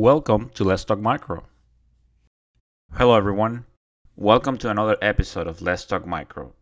Welcome 0.00 0.48
to 0.54 0.64
Let's 0.64 0.86
Talk 0.86 0.98
Micro. 0.98 1.44
Hello, 2.94 3.14
everyone. 3.14 3.66
Welcome 4.16 4.56
to 4.56 4.70
another 4.70 4.96
episode 5.02 5.46
of 5.46 5.60
Let's 5.60 5.84
Talk 5.84 6.06
Micro. 6.06 6.54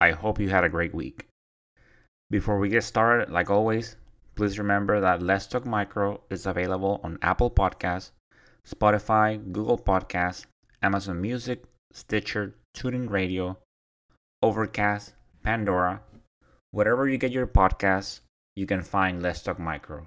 I 0.00 0.12
hope 0.12 0.40
you 0.40 0.48
had 0.48 0.64
a 0.64 0.70
great 0.70 0.94
week. 0.94 1.26
Before 2.30 2.58
we 2.58 2.70
get 2.70 2.84
started, 2.84 3.28
like 3.28 3.50
always, 3.50 3.96
please 4.34 4.58
remember 4.58 4.98
that 4.98 5.20
Let's 5.20 5.46
Talk 5.46 5.66
Micro 5.66 6.22
is 6.30 6.46
available 6.46 7.02
on 7.04 7.18
Apple 7.20 7.50
Podcasts, 7.50 8.12
Spotify, 8.66 9.36
Google 9.52 9.76
Podcasts, 9.76 10.46
Amazon 10.82 11.20
Music, 11.20 11.62
Stitcher, 11.92 12.54
TuneIn 12.74 13.10
Radio, 13.10 13.58
Overcast, 14.42 15.12
Pandora. 15.42 16.00
Wherever 16.70 17.06
you 17.06 17.18
get 17.18 17.30
your 17.30 17.46
podcasts, 17.46 18.20
you 18.56 18.64
can 18.64 18.82
find 18.82 19.20
Let's 19.20 19.42
Talk 19.42 19.58
Micro. 19.58 20.06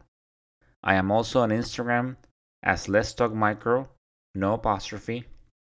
I 0.83 0.95
am 0.95 1.11
also 1.11 1.41
on 1.41 1.51
Instagram 1.51 2.15
as 2.63 2.87
Let's 2.87 3.13
Talk 3.13 3.33
Micro, 3.33 3.89
no 4.33 4.53
apostrophe, 4.53 5.25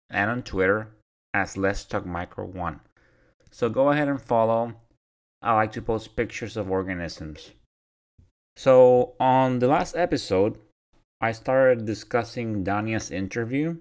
and 0.09 0.29
on 0.29 0.43
Twitter 0.43 0.89
as 1.33 1.57
Let's 1.57 1.85
Talk 1.85 2.05
Micro 2.05 2.45
1. 2.45 2.81
So 3.51 3.69
go 3.69 3.89
ahead 3.89 4.09
and 4.09 4.21
follow. 4.21 4.73
I 5.41 5.55
like 5.55 5.71
to 5.73 5.81
post 5.81 6.15
pictures 6.15 6.57
of 6.57 6.69
organisms. 6.69 7.51
So, 8.55 9.13
on 9.19 9.59
the 9.59 9.67
last 9.67 9.95
episode, 9.95 10.59
I 11.19 11.31
started 11.31 11.85
discussing 11.85 12.63
Dania's 12.63 13.09
interview. 13.09 13.77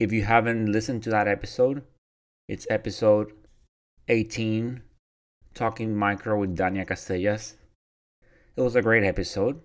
If 0.00 0.10
you 0.10 0.24
haven't 0.24 0.72
listened 0.72 1.02
to 1.04 1.10
that 1.10 1.28
episode, 1.28 1.82
it's 2.48 2.66
episode 2.70 3.32
18, 4.08 4.82
Talking 5.52 5.94
Micro 5.94 6.40
with 6.40 6.56
Dania 6.56 6.86
Castellas. 6.86 7.56
It 8.56 8.62
was 8.62 8.74
a 8.74 8.82
great 8.82 9.04
episode. 9.04 9.60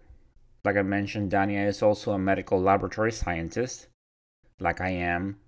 Like 0.63 0.75
I 0.75 0.81
mentioned, 0.81 1.31
Dania 1.31 1.67
is 1.67 1.81
also 1.81 2.11
a 2.11 2.19
medical 2.19 2.61
laboratory 2.61 3.11
scientist, 3.11 3.87
like 4.59 4.81
I 4.81 4.89
am, 4.89 5.39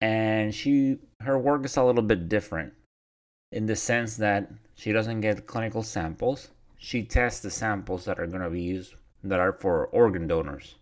and 0.00 0.54
she 0.54 0.98
her 1.20 1.38
work 1.38 1.64
is 1.64 1.76
a 1.76 1.84
little 1.84 2.02
bit 2.02 2.28
different 2.28 2.72
in 3.52 3.66
the 3.66 3.76
sense 3.76 4.16
that 4.16 4.50
she 4.74 4.92
doesn't 4.92 5.20
get 5.20 5.46
clinical 5.46 5.82
samples. 5.82 6.48
She 6.76 7.02
tests 7.02 7.40
the 7.40 7.50
samples 7.50 8.04
that 8.04 8.18
are 8.18 8.26
going 8.26 8.42
to 8.42 8.50
be 8.50 8.62
used 8.62 8.94
that 9.24 9.40
are 9.40 9.52
for 9.52 9.86
organ 9.86 10.28
donors. 10.28 10.76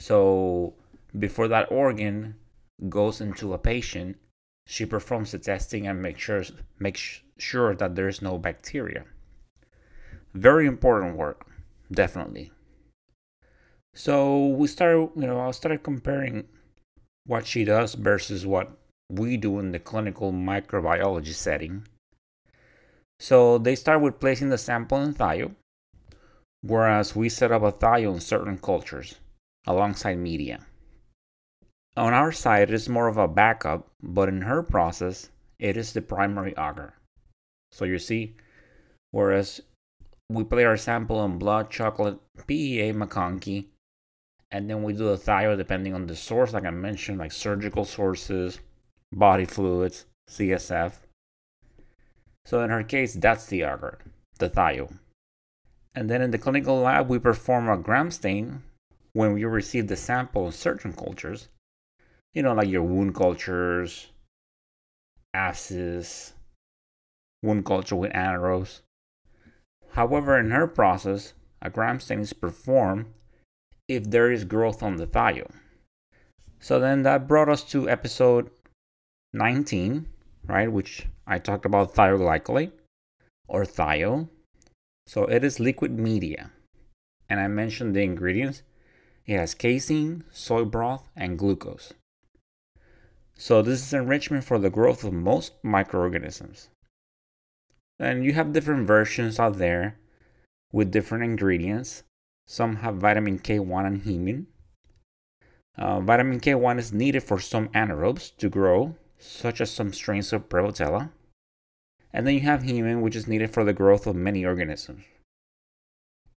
So 0.00 0.74
before 1.18 1.48
that 1.48 1.70
organ 1.70 2.36
goes 2.88 3.20
into 3.20 3.52
a 3.52 3.58
patient, 3.58 4.16
she 4.66 4.86
performs 4.86 5.32
the 5.32 5.38
testing 5.38 5.86
and 5.86 6.00
makes 6.00 6.22
sure 6.22 6.44
makes 6.78 7.20
sure 7.38 7.74
that 7.74 7.94
there's 7.94 8.22
no 8.22 8.38
bacteria. 8.38 9.04
Very 10.34 10.66
important 10.66 11.16
work, 11.16 11.46
definitely. 11.90 12.52
So 13.94 14.46
we 14.46 14.68
started, 14.68 15.10
you 15.16 15.26
know, 15.26 15.40
I 15.40 15.50
started 15.50 15.82
comparing 15.82 16.46
what 17.26 17.46
she 17.46 17.64
does 17.64 17.94
versus 17.94 18.46
what 18.46 18.76
we 19.10 19.36
do 19.36 19.58
in 19.58 19.72
the 19.72 19.78
clinical 19.78 20.32
microbiology 20.32 21.34
setting. 21.34 21.86
So 23.18 23.58
they 23.58 23.74
start 23.74 24.00
with 24.00 24.20
placing 24.20 24.48
the 24.48 24.58
sample 24.58 25.02
in 25.02 25.14
thio, 25.14 25.54
whereas 26.62 27.14
we 27.14 27.28
set 27.28 27.52
up 27.52 27.62
a 27.62 27.72
thio 27.72 28.14
in 28.14 28.20
certain 28.20 28.58
cultures 28.58 29.16
alongside 29.66 30.18
media. 30.18 30.66
On 31.96 32.14
our 32.14 32.32
side, 32.32 32.70
it 32.70 32.74
is 32.74 32.88
more 32.88 33.08
of 33.08 33.18
a 33.18 33.28
backup, 33.28 33.88
but 34.02 34.28
in 34.28 34.42
her 34.42 34.62
process, 34.62 35.28
it 35.58 35.76
is 35.76 35.92
the 35.92 36.00
primary 36.00 36.52
agar. 36.52 36.94
So 37.72 37.84
you 37.84 37.98
see, 37.98 38.36
whereas 39.10 39.60
we 40.30 40.44
play 40.44 40.64
our 40.64 40.76
sample 40.76 41.18
on 41.18 41.38
blood, 41.38 41.70
chocolate, 41.70 42.18
PEA, 42.46 42.92
MacConkey, 42.92 43.66
and 44.52 44.68
then 44.68 44.82
we 44.82 44.92
do 44.92 45.04
the 45.04 45.16
thio 45.16 45.56
depending 45.56 45.94
on 45.94 46.06
the 46.06 46.16
source, 46.16 46.52
like 46.52 46.64
I 46.64 46.70
mentioned, 46.70 47.18
like 47.18 47.32
surgical 47.32 47.84
sources, 47.84 48.60
body 49.12 49.44
fluids, 49.44 50.06
CSF. 50.28 50.94
So 52.44 52.62
in 52.62 52.70
her 52.70 52.82
case, 52.82 53.14
that's 53.14 53.46
the 53.46 53.62
agar, 53.62 53.98
the 54.38 54.50
thio. 54.50 54.98
And 55.94 56.10
then 56.10 56.22
in 56.22 56.30
the 56.30 56.38
clinical 56.38 56.80
lab, 56.80 57.08
we 57.08 57.18
perform 57.18 57.68
a 57.68 57.76
gram 57.76 58.10
stain 58.10 58.62
when 59.12 59.32
we 59.32 59.44
receive 59.44 59.88
the 59.88 59.96
sample 59.96 60.46
in 60.46 60.52
certain 60.52 60.92
cultures. 60.92 61.48
You 62.34 62.42
know, 62.42 62.54
like 62.54 62.68
your 62.68 62.82
wound 62.82 63.14
cultures, 63.14 64.08
abscess, 65.34 66.32
wound 67.42 67.64
culture 67.64 67.96
with 67.96 68.12
anaerobes. 68.12 68.80
However, 69.92 70.38
in 70.38 70.50
her 70.50 70.68
process, 70.68 71.34
a 71.60 71.70
gram 71.70 72.00
stain 72.00 72.20
is 72.20 72.32
performed 72.32 73.06
if 73.90 74.08
there 74.08 74.30
is 74.30 74.44
growth 74.44 74.84
on 74.84 74.96
the 74.96 75.06
thio. 75.06 75.50
So 76.60 76.78
then 76.78 77.02
that 77.02 77.26
brought 77.26 77.48
us 77.48 77.64
to 77.72 77.90
episode 77.90 78.50
19, 79.32 80.06
right, 80.46 80.70
which 80.70 81.06
I 81.26 81.38
talked 81.38 81.66
about 81.66 81.94
thioglycolate 81.94 82.70
or 83.48 83.64
thio. 83.64 84.28
So 85.08 85.24
it 85.24 85.42
is 85.42 85.58
liquid 85.58 85.98
media. 85.98 86.52
And 87.28 87.40
I 87.40 87.48
mentioned 87.48 87.96
the 87.96 88.02
ingredients. 88.02 88.62
It 89.26 89.36
has 89.38 89.54
casein, 89.54 90.22
soy 90.30 90.64
broth, 90.64 91.08
and 91.16 91.38
glucose. 91.38 91.92
So 93.34 93.60
this 93.60 93.80
is 93.80 93.92
enrichment 93.92 94.44
for 94.44 94.58
the 94.58 94.70
growth 94.70 95.02
of 95.02 95.12
most 95.12 95.54
microorganisms. 95.64 96.68
And 97.98 98.24
you 98.24 98.34
have 98.34 98.52
different 98.52 98.86
versions 98.86 99.40
out 99.40 99.58
there 99.58 99.98
with 100.72 100.92
different 100.92 101.24
ingredients. 101.24 102.04
Some 102.50 102.76
have 102.82 102.96
vitamin 102.96 103.38
K1 103.38 103.86
and 103.86 104.02
hemin. 104.02 104.46
Uh, 105.78 106.00
vitamin 106.00 106.40
K1 106.40 106.80
is 106.80 106.92
needed 106.92 107.22
for 107.22 107.38
some 107.38 107.68
anaerobes 107.68 108.36
to 108.38 108.48
grow, 108.48 108.96
such 109.20 109.60
as 109.60 109.70
some 109.70 109.92
strains 109.92 110.32
of 110.32 110.48
Prevotella. 110.48 111.12
And 112.12 112.26
then 112.26 112.34
you 112.34 112.40
have 112.40 112.64
hemin, 112.64 113.02
which 113.02 113.14
is 113.14 113.28
needed 113.28 113.52
for 113.52 113.62
the 113.62 113.72
growth 113.72 114.04
of 114.04 114.16
many 114.16 114.44
organisms. 114.44 115.04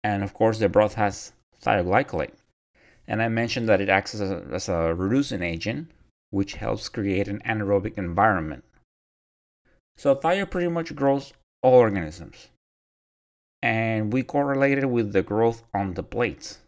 And 0.03 0.23
of 0.23 0.35
course, 0.35 0.59
the 0.59 0.69
broth 0.69 0.93
has 0.93 1.31
thioglycolate. 1.59 2.35
And 3.07 3.19
I 3.19 3.27
mentioned 3.27 3.67
that 3.67 3.81
it 3.81 3.89
acts 3.89 4.13
as 4.13 4.21
a, 4.21 4.45
as 4.51 4.69
a 4.69 4.93
reducing 4.93 5.41
agent, 5.41 5.89
which 6.29 6.53
helps 6.53 6.89
create 6.89 7.27
an 7.27 7.41
anaerobic 7.43 7.97
environment. 7.97 8.63
So 9.97 10.15
thio 10.15 10.47
pretty 10.47 10.69
much 10.69 10.95
grows 10.95 11.33
all 11.63 11.73
organisms. 11.73 12.49
And 13.63 14.11
we 14.11 14.23
correlate 14.23 14.77
it 14.77 14.89
with 14.89 15.13
the 15.13 15.23
growth 15.23 15.63
on 15.73 15.93
the 15.93 16.03
plates. 16.03 16.59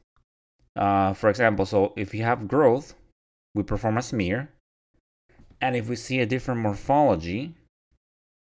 Uh, 0.78 1.12
for 1.12 1.30
example, 1.30 1.66
so 1.66 1.92
if 1.98 2.14
you 2.14 2.24
have 2.24 2.48
growth, 2.48 2.96
we 3.54 3.64
perform 3.64 3.98
a 3.98 4.02
smear. 4.02 4.50
And 5.60 5.76
if 5.76 5.90
we 5.90 5.98
see 5.98 6.22
a 6.22 6.26
different 6.26 6.62
morphology 6.62 7.54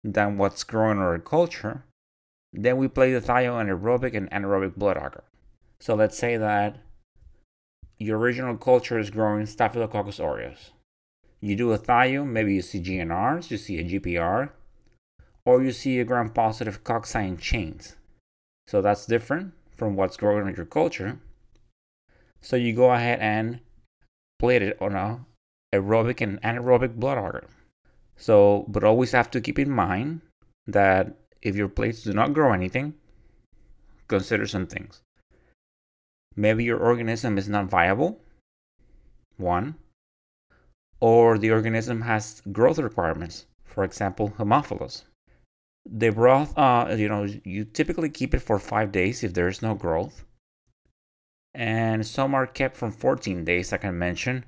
than 0.03 0.39
what's 0.39 0.65
growing 0.65 0.99
in 0.99 1.05
our 1.05 1.21
culture, 1.21 1.85
then 2.53 2.79
we 2.79 2.89
play 2.89 3.13
the 3.13 3.21
thio 3.21 3.55
anaerobic 3.55 4.17
and 4.17 4.29
anaerobic 4.33 4.75
blood 4.75 4.97
agar. 4.97 5.23
So 5.81 5.95
let's 5.95 6.19
say 6.19 6.37
that 6.37 6.79
your 7.99 8.19
original 8.19 8.57
culture 8.57 8.99
is 8.99 9.11
growing 9.11 9.47
Staphylococcus 9.47 10.19
aureus. 10.19 10.73
You 11.41 11.55
do 11.55 11.71
a 11.71 11.79
thio, 11.79 12.27
maybe 12.27 12.55
you 12.55 12.63
see 12.63 12.81
GNRs, 12.81 13.53
you 13.53 13.57
see 13.57 13.79
a 13.79 13.85
GPR, 13.85 14.51
or 15.45 15.63
you 15.63 15.71
see 15.71 16.01
a 16.01 16.05
gram 16.05 16.31
positive 16.31 16.83
coccyne 16.83 17.37
chains. 17.37 17.95
So 18.67 18.81
that's 18.81 19.07
different 19.07 19.55
from 19.77 19.97
what's 19.97 20.17
growing 20.17 20.49
in 20.49 20.55
your 20.55 20.67
culture. 20.67 21.19
So 22.41 22.57
you 22.57 22.75
go 22.75 22.91
ahead 22.93 23.21
and 23.21 23.61
plate 24.39 24.63
it 24.63 24.77
on 24.81 24.95
a 24.95 25.25
aerobic 25.73 26.21
and 26.21 26.41
anaerobic 26.43 26.97
blood 26.97 27.19
agar. 27.19 27.49
So, 28.17 28.67
but 28.69 28.85
always 28.85 29.13
have 29.13 29.31
to 29.33 29.41
keep 29.41 29.59
in 29.59 29.71
mind 29.71 30.21
that 30.67 31.17
if 31.41 31.57
your 31.57 31.69
plates 31.69 32.03
do 32.03 32.13
not 32.13 32.35
grow 32.35 32.53
anything, 32.53 32.95
consider 34.09 34.47
some 34.47 34.67
things. 34.67 35.01
Maybe 36.37 36.65
your 36.65 36.79
organism 36.79 37.37
is 37.39 37.49
not 37.49 37.67
viable, 37.67 38.21
one, 39.37 39.75
or 41.01 41.37
the 41.37 41.51
organism 41.51 42.03
has 42.03 42.43
growth 42.53 42.79
requirements, 42.79 43.47
for 43.65 43.85
example, 43.85 44.35
Haemophilus. 44.39 45.03
The 45.85 46.11
broth, 46.11 46.57
uh, 46.57 46.95
you 46.97 47.09
know, 47.09 47.27
you 47.45 47.65
typically 47.65 48.09
keep 48.09 48.35
it 48.35 48.39
for 48.41 48.59
five 48.59 48.93
days 48.93 49.25
if 49.25 49.35
there 49.35 49.49
is 49.49 49.63
no 49.63 49.75
growth. 49.75 50.25
And 51.55 52.07
some 52.07 52.35
are 52.35 52.47
kept 52.47 52.77
from 52.77 52.93
14 52.93 53.45
days, 53.45 53.73
like 53.73 53.85
I 53.85 53.91
mentioned, 53.91 54.45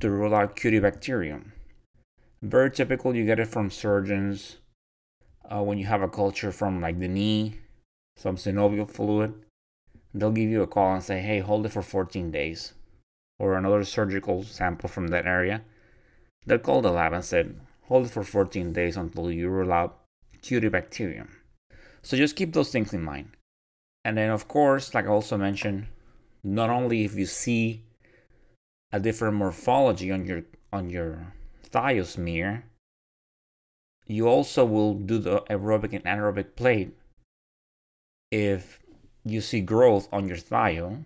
to 0.00 0.10
rule 0.10 0.34
out 0.34 0.56
Cutibacterium. 0.56 1.52
Very 2.42 2.70
typical, 2.70 3.14
you 3.14 3.26
get 3.26 3.38
it 3.38 3.48
from 3.48 3.70
surgeons 3.70 4.56
uh, 5.50 5.62
when 5.62 5.78
you 5.78 5.86
have 5.86 6.02
a 6.02 6.08
culture 6.08 6.50
from 6.50 6.80
like 6.80 6.98
the 6.98 7.08
knee, 7.08 7.58
some 8.16 8.36
synovial 8.36 8.88
fluid. 8.88 9.34
They'll 10.14 10.32
give 10.32 10.48
you 10.48 10.62
a 10.62 10.66
call 10.66 10.94
and 10.94 11.02
say, 11.02 11.20
hey, 11.20 11.40
hold 11.40 11.66
it 11.66 11.72
for 11.72 11.82
14 11.82 12.30
days. 12.30 12.72
Or 13.38 13.54
another 13.54 13.84
surgical 13.84 14.42
sample 14.42 14.88
from 14.88 15.08
that 15.08 15.26
area. 15.26 15.62
They'll 16.46 16.58
call 16.58 16.80
the 16.80 16.90
lab 16.90 17.12
and 17.12 17.24
said, 17.24 17.60
hold 17.82 18.06
it 18.06 18.10
for 18.10 18.24
14 18.24 18.72
days 18.72 18.96
until 18.96 19.30
you 19.30 19.48
rule 19.48 19.72
out 19.72 19.97
Cutibacterium. 20.42 21.28
So 22.02 22.16
just 22.16 22.36
keep 22.36 22.52
those 22.52 22.70
things 22.70 22.92
in 22.92 23.02
mind. 23.02 23.30
And 24.04 24.16
then, 24.16 24.30
of 24.30 24.48
course, 24.48 24.94
like 24.94 25.04
I 25.04 25.08
also 25.08 25.36
mentioned, 25.36 25.86
not 26.42 26.70
only 26.70 27.04
if 27.04 27.14
you 27.14 27.26
see 27.26 27.82
a 28.92 29.00
different 29.00 29.36
morphology 29.36 30.10
on 30.10 30.24
your 30.24 30.42
on 30.72 30.88
your 30.90 31.34
thiosmear, 31.70 32.62
you 34.06 34.26
also 34.26 34.64
will 34.64 34.94
do 34.94 35.18
the 35.18 35.40
aerobic 35.50 35.92
and 35.92 36.04
anaerobic 36.04 36.56
plate 36.56 36.96
if 38.30 38.80
you 39.24 39.40
see 39.40 39.60
growth 39.60 40.08
on 40.12 40.28
your 40.28 40.36
thio 40.36 41.04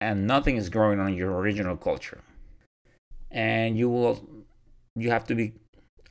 and 0.00 0.26
nothing 0.26 0.56
is 0.56 0.68
growing 0.68 1.00
on 1.00 1.14
your 1.14 1.36
original 1.36 1.76
culture. 1.76 2.22
And 3.30 3.76
you 3.76 3.88
will 3.88 4.24
you 4.94 5.10
have 5.10 5.26
to 5.26 5.34
be 5.34 5.52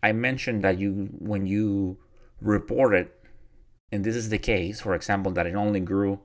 I 0.06 0.12
mentioned 0.12 0.64
that 0.64 0.78
you 0.78 1.10
when 1.32 1.48
you 1.48 1.98
report 2.40 2.94
it, 2.94 3.10
and 3.92 4.04
this 4.04 4.16
is 4.16 4.30
the 4.30 4.38
case, 4.38 4.82
for 4.82 4.94
example, 4.94 5.32
that 5.34 5.48
it 5.48 5.56
only 5.56 5.80
grew 5.80 6.20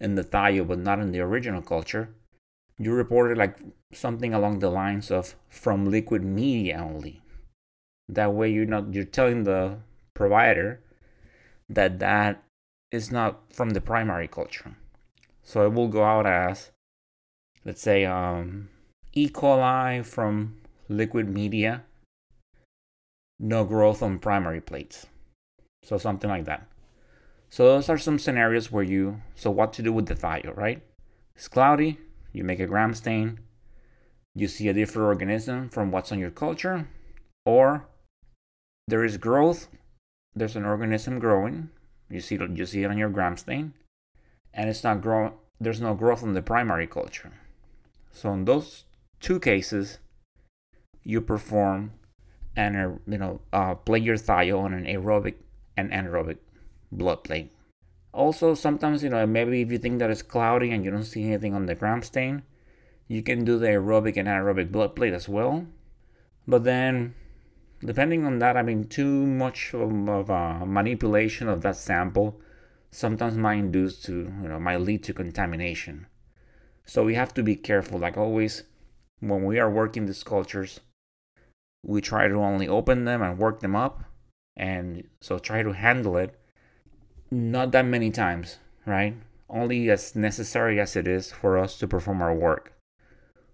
in 0.00 0.14
the 0.16 0.24
thio 0.24 0.66
but 0.66 0.78
not 0.78 0.98
in 0.98 1.12
the 1.12 1.20
original 1.20 1.62
culture, 1.62 2.14
you 2.78 2.92
reported 2.92 3.38
like 3.38 3.58
something 3.92 4.32
along 4.34 4.58
the 4.58 4.70
lines 4.70 5.10
of 5.10 5.36
from 5.48 5.90
liquid 5.90 6.24
media 6.24 6.76
only. 6.90 7.22
That 8.08 8.32
way 8.34 8.50
you're 8.50 8.72
not 8.74 8.92
you're 8.94 9.04
telling 9.18 9.44
the 9.44 9.78
provider 10.14 10.80
that 11.68 12.00
that 12.00 12.42
is 12.90 13.12
not 13.12 13.52
from 13.52 13.70
the 13.70 13.80
primary 13.80 14.26
culture. 14.26 14.74
So 15.44 15.64
it 15.66 15.72
will 15.72 15.88
go 15.88 16.02
out 16.04 16.26
as 16.26 16.72
let's 17.64 17.82
say 17.82 18.04
um, 18.04 18.70
E. 19.12 19.28
coli 19.28 20.04
from 20.04 20.56
liquid 20.88 21.28
media, 21.28 21.84
no 23.40 23.64
growth 23.64 24.02
on 24.02 24.18
primary 24.18 24.60
plates. 24.60 25.06
So 25.82 25.96
something 25.96 26.28
like 26.28 26.44
that. 26.44 26.66
So 27.48 27.64
those 27.64 27.88
are 27.88 27.98
some 27.98 28.18
scenarios 28.18 28.70
where 28.70 28.84
you 28.84 29.22
so 29.34 29.50
what 29.50 29.72
to 29.72 29.82
do 29.82 29.92
with 29.92 30.06
the 30.06 30.14
thio, 30.14 30.56
right? 30.56 30.82
It's 31.34 31.48
cloudy, 31.48 31.98
you 32.32 32.44
make 32.44 32.60
a 32.60 32.66
gram 32.66 32.94
stain, 32.94 33.40
you 34.34 34.46
see 34.46 34.68
a 34.68 34.74
different 34.74 35.06
organism 35.06 35.70
from 35.70 35.90
what's 35.90 36.12
on 36.12 36.18
your 36.18 36.30
culture, 36.30 36.86
or 37.46 37.88
there 38.86 39.04
is 39.04 39.16
growth, 39.16 39.68
there's 40.34 40.54
an 40.54 40.66
organism 40.66 41.18
growing, 41.18 41.70
you 42.10 42.20
see 42.20 42.38
you 42.54 42.66
see 42.66 42.84
it 42.84 42.90
on 42.90 42.98
your 42.98 43.08
gram 43.08 43.36
stain, 43.36 43.72
and 44.52 44.68
it's 44.68 44.84
not 44.84 45.00
growing 45.00 45.32
there's 45.58 45.80
no 45.80 45.94
growth 45.94 46.22
in 46.22 46.34
the 46.34 46.42
primary 46.42 46.86
culture. 46.86 47.32
So 48.12 48.32
in 48.32 48.44
those 48.44 48.84
two 49.18 49.40
cases, 49.40 49.98
you 51.04 51.20
perform 51.20 51.92
and 52.60 53.00
you 53.06 53.16
know 53.16 53.40
uh, 53.52 53.74
play 53.74 53.98
your 53.98 54.16
thio 54.16 54.60
on 54.60 54.74
an 54.74 54.84
aerobic 54.84 55.36
and 55.76 55.90
anaerobic 55.90 56.38
blood 56.92 57.24
plate. 57.24 57.50
Also, 58.12 58.54
sometimes, 58.54 59.02
you 59.04 59.08
know, 59.08 59.24
maybe 59.26 59.62
if 59.62 59.70
you 59.70 59.78
think 59.78 60.00
that 60.00 60.10
it's 60.10 60.22
cloudy 60.22 60.72
and 60.72 60.84
you 60.84 60.90
don't 60.90 61.04
see 61.04 61.24
anything 61.24 61.54
on 61.54 61.66
the 61.66 61.76
gram 61.76 62.02
stain, 62.02 62.42
you 63.06 63.22
can 63.22 63.44
do 63.44 63.56
the 63.58 63.68
aerobic 63.68 64.16
and 64.16 64.28
anaerobic 64.28 64.72
blood 64.72 64.96
plate 64.96 65.14
as 65.14 65.28
well. 65.28 65.66
But 66.46 66.64
then, 66.64 67.14
depending 67.78 68.26
on 68.26 68.40
that, 68.40 68.56
I 68.56 68.62
mean, 68.62 68.88
too 68.88 69.26
much 69.26 69.72
of, 69.72 70.08
of 70.08 70.28
uh, 70.28 70.66
manipulation 70.66 71.48
of 71.48 71.62
that 71.62 71.76
sample 71.76 72.40
sometimes 72.90 73.36
might 73.36 73.58
induce 73.58 74.02
to, 74.02 74.12
you 74.42 74.48
know, 74.48 74.58
might 74.58 74.80
lead 74.80 75.04
to 75.04 75.14
contamination. 75.14 76.06
So 76.84 77.04
we 77.04 77.14
have 77.14 77.32
to 77.34 77.42
be 77.44 77.54
careful. 77.54 78.00
Like 78.00 78.16
always, 78.16 78.64
when 79.20 79.44
we 79.44 79.60
are 79.60 79.70
working 79.70 80.06
these 80.06 80.24
cultures, 80.24 80.80
we 81.82 82.00
try 82.00 82.28
to 82.28 82.34
only 82.34 82.68
open 82.68 83.04
them 83.04 83.22
and 83.22 83.38
work 83.38 83.60
them 83.60 83.74
up. 83.74 84.04
And 84.56 85.08
so 85.20 85.38
try 85.38 85.62
to 85.62 85.72
handle 85.72 86.16
it 86.16 86.38
not 87.30 87.72
that 87.72 87.86
many 87.86 88.10
times, 88.10 88.58
right? 88.84 89.14
Only 89.48 89.90
as 89.90 90.14
necessary 90.14 90.80
as 90.80 90.96
it 90.96 91.06
is 91.06 91.32
for 91.32 91.58
us 91.58 91.78
to 91.78 91.88
perform 91.88 92.22
our 92.22 92.34
work. 92.34 92.72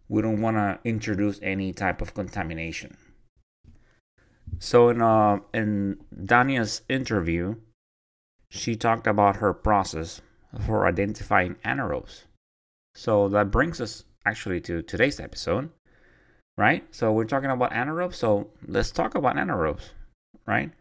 We 0.09 0.23
don't 0.23 0.41
want 0.41 0.57
to 0.57 0.79
introduce 0.85 1.39
any 1.43 1.73
type 1.73 2.01
of 2.01 2.15
contamination. 2.15 2.97
So 4.59 4.89
in 4.89 5.03
uh 5.03 5.41
in 5.53 5.99
Dania's 6.25 6.83
interview, 6.89 7.57
she 8.49 8.77
talked 8.77 9.07
about 9.07 9.37
her 9.37 9.53
process 9.53 10.23
for 10.65 10.87
identifying 10.87 11.57
anaerobes. 11.65 12.25
So 12.95 13.29
that 13.29 13.51
brings 13.51 13.81
us 13.81 14.05
actually 14.25 14.61
to 14.63 14.83
today's 14.83 15.21
episode, 15.21 15.71
right? 16.57 16.85
So 16.95 17.13
we're 17.13 17.25
talking 17.25 17.51
about 17.51 17.73
anaerobes. 17.73 18.15
So 18.15 18.49
let's 18.67 18.91
talk 18.91 19.15
about 19.15 19.37
anaerobes, 19.37 19.91
right? 20.47 20.73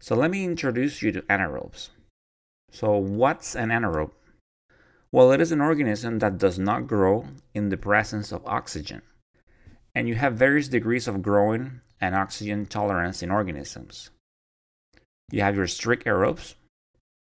So 0.00 0.14
let 0.16 0.30
me 0.30 0.44
introduce 0.44 1.02
you 1.02 1.12
to 1.12 1.22
anaerobes. 1.22 1.90
So, 2.72 2.96
what's 2.96 3.54
an 3.54 3.68
anaerobe? 3.68 4.12
Well, 5.12 5.30
it 5.30 5.42
is 5.42 5.52
an 5.52 5.60
organism 5.60 6.20
that 6.20 6.38
does 6.38 6.58
not 6.58 6.86
grow 6.86 7.26
in 7.52 7.68
the 7.68 7.76
presence 7.76 8.32
of 8.32 8.46
oxygen. 8.46 9.02
And 9.94 10.08
you 10.08 10.14
have 10.14 10.34
various 10.34 10.68
degrees 10.68 11.06
of 11.06 11.20
growing 11.20 11.82
and 12.00 12.14
oxygen 12.14 12.64
tolerance 12.64 13.22
in 13.22 13.30
organisms. 13.30 14.08
You 15.30 15.42
have 15.42 15.54
your 15.54 15.66
strict 15.66 16.06
aerobes, 16.06 16.54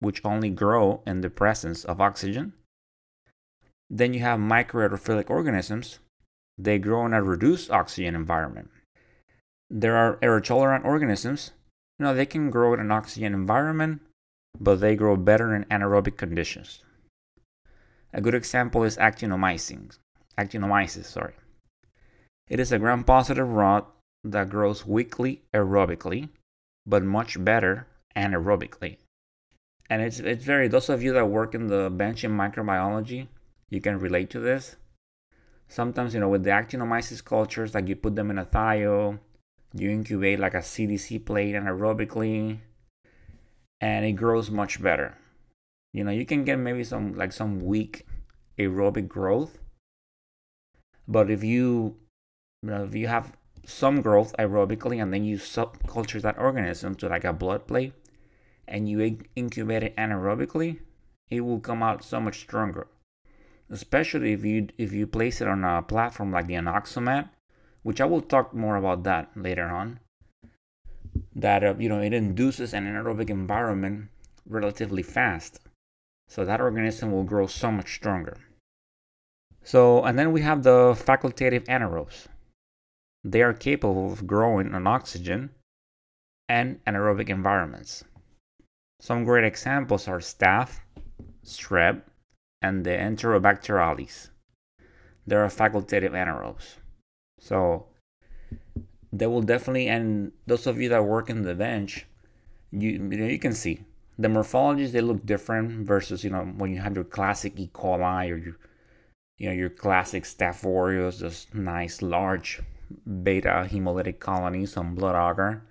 which 0.01 0.25
only 0.25 0.49
grow 0.49 1.03
in 1.07 1.21
the 1.21 1.29
presence 1.29 1.85
of 1.85 2.01
oxygen. 2.01 2.55
Then 3.91 4.15
you 4.15 4.21
have 4.21 4.41
microaerophilic 4.41 5.29
organisms. 5.29 5.99
They 6.59 6.79
grow 6.79 7.05
in 7.07 7.13
a 7.13 7.23
reduced 7.23 7.71
oxygen 7.71 8.15
environment. 8.15 8.71
There 9.69 9.97
are 9.97 10.17
aerotolerant 10.17 10.85
organisms. 10.85 11.53
You 11.99 12.05
know, 12.05 12.15
they 12.15 12.27
can 12.27 12.51
grow 12.51 12.75
in 12.75 12.81
an 12.81 12.93
oxygen 12.93 13.35
environment 13.35 14.01
but 14.61 14.81
they 14.81 14.97
grow 14.97 15.17
better 15.17 15.55
in 15.55 15.65
anaerobic 15.65 16.17
conditions. 16.17 16.83
A 18.13 18.21
good 18.21 18.35
example 18.35 18.85
is 18.85 18.97
actinomyces. 18.97 19.99
Actinomyces, 20.39 21.05
sorry. 21.05 21.35
It 22.49 22.61
is 22.61 22.73
a 22.73 22.79
gram-positive 22.79 23.49
rod 23.49 23.85
that 24.25 24.51
grows 24.51 24.87
weakly 24.87 25.43
aerobically, 25.53 26.29
but 26.87 27.03
much 27.03 27.43
better 27.43 27.87
anaerobically. 28.17 28.99
And 29.89 30.03
it's 30.03 30.19
it's 30.19 30.45
very 30.45 30.69
those 30.69 30.89
of 30.89 31.03
you 31.03 31.13
that 31.13 31.27
work 31.27 31.55
in 31.55 31.69
the 31.69 31.91
bench 31.91 32.25
in 32.25 32.33
microbiology, 32.33 33.29
you 33.71 33.81
can 33.81 33.99
relate 33.99 34.31
to 34.31 34.41
this. 34.41 34.77
Sometimes, 35.69 36.15
you 36.15 36.21
know, 36.21 36.29
with 36.29 36.45
the 36.45 36.51
actinomyces 36.51 37.25
cultures, 37.25 37.75
like 37.75 37.89
you 37.89 37.97
put 37.97 38.15
them 38.17 38.31
in 38.31 38.39
a 38.39 38.45
thio, 38.45 39.19
you 39.75 39.91
incubate 39.91 40.39
like 40.39 40.55
a 40.55 40.63
CDC 40.63 41.25
plate 41.25 41.55
anaerobically, 41.55 42.59
and 43.81 44.05
it 44.05 44.13
grows 44.13 44.51
much 44.51 44.83
better. 44.83 45.19
You 45.93 46.05
know, 46.05 46.11
you 46.13 46.25
can 46.27 46.45
get 46.45 46.59
maybe 46.59 46.85
some 46.85 47.15
like 47.15 47.33
some 47.33 47.61
weak 47.61 48.07
aerobic 48.59 49.09
growth, 49.09 49.59
but 51.09 51.31
if 51.31 51.43
you, 51.43 51.97
you 52.63 52.71
know, 52.71 52.85
if 52.85 52.95
you 52.95 53.09
have 53.09 53.33
some 53.65 54.01
growth 54.01 54.35
aerobically 54.39 55.03
and 55.03 55.13
then 55.13 55.25
you 55.25 55.37
subculture 55.37 56.23
that 56.23 56.39
organism 56.39 56.95
to 56.95 57.09
like 57.09 57.25
a 57.25 57.33
blood 57.33 57.67
plate 57.67 57.93
and 58.69 58.89
you 58.89 59.19
incubate 59.35 59.83
it 59.83 59.97
anaerobically, 59.97 60.79
it 61.29 61.41
will 61.41 61.61
come 61.61 61.83
out 61.83 62.05
so 62.05 62.21
much 62.21 62.39
stronger. 62.39 62.87
Especially 63.71 64.33
if 64.33 64.45
you 64.45 64.69
if 64.79 64.93
you 64.93 65.07
place 65.07 65.41
it 65.41 65.49
on 65.49 65.65
a 65.65 65.83
platform 65.83 66.31
like 66.31 66.47
the 66.47 66.55
Anoxomat, 66.55 67.31
which 67.83 68.01
I 68.01 68.05
will 68.05 68.21
talk 68.21 68.55
more 68.55 68.77
about 68.77 69.03
that 69.05 69.31
later 69.37 69.65
on 69.65 70.01
that 71.35 71.63
uh, 71.63 71.75
you 71.79 71.89
know 71.89 72.01
it 72.01 72.13
induces 72.13 72.73
an 72.73 72.87
anaerobic 72.87 73.31
environment 73.31 74.09
relatively 74.47 75.03
fast. 75.03 75.61
So 76.29 76.45
that 76.45 76.61
organism 76.61 77.13
will 77.13 77.23
grow 77.23 77.47
so 77.47 77.71
much 77.71 77.95
stronger. 77.95 78.37
So 79.63 80.03
and 80.05 80.19
then 80.19 80.33
we 80.33 80.41
have 80.41 80.63
the 80.63 80.95
facultative 80.97 81.67
anaerobes. 81.67 82.27
They 83.25 83.43
are 83.43 83.53
capable 83.53 84.13
of 84.13 84.27
growing 84.27 84.75
on 84.75 84.87
oxygen 84.87 85.51
and 86.49 86.85
anaerobic 86.85 87.29
environments. 87.29 88.05
Some 89.01 89.25
great 89.25 89.45
examples 89.45 90.09
are 90.09 90.21
staph 90.21 90.81
strep 91.45 92.03
and 92.63 92.85
the 92.85 92.91
enterobacterales 92.91 94.31
they 95.27 95.37
are 95.37 95.49
facultative 95.49 96.13
anaerobes. 96.13 96.77
So 97.41 97.87
they 99.13 99.27
will 99.27 99.43
definitely 99.43 99.89
and 99.89 100.33
those 100.47 100.67
of 100.67 100.81
you 100.81 100.89
that 100.91 101.05
work 101.05 101.29
in 101.29 101.43
the 101.43 101.55
bench 101.55 102.07
you 102.71 102.91
you, 102.91 102.99
know, 102.99 103.27
you 103.27 103.39
can 103.39 103.53
see. 103.53 103.81
The 104.19 104.29
morphologies 104.29 104.93
they 104.93 105.01
look 105.01 105.27
different 105.27 105.87
versus 105.87 106.25
you 106.25 106.31
know 106.31 106.45
when 106.45 106.73
you 106.73 106.81
have 106.81 106.95
your 106.95 107.05
classic 107.05 107.59
E. 107.59 107.71
coli 107.73 108.31
or 108.31 108.37
your 108.37 108.57
you 109.39 109.49
know 109.49 109.55
your 109.55 109.69
classic 109.69 110.25
Staph 110.25 110.65
aureus, 110.65 111.19
those 111.19 111.47
nice 111.53 112.01
large 112.01 112.61
beta 113.23 113.69
hemolytic 113.71 114.19
colonies 114.19 114.77
on 114.77 114.95
blood 114.95 115.15
agar, 115.15 115.63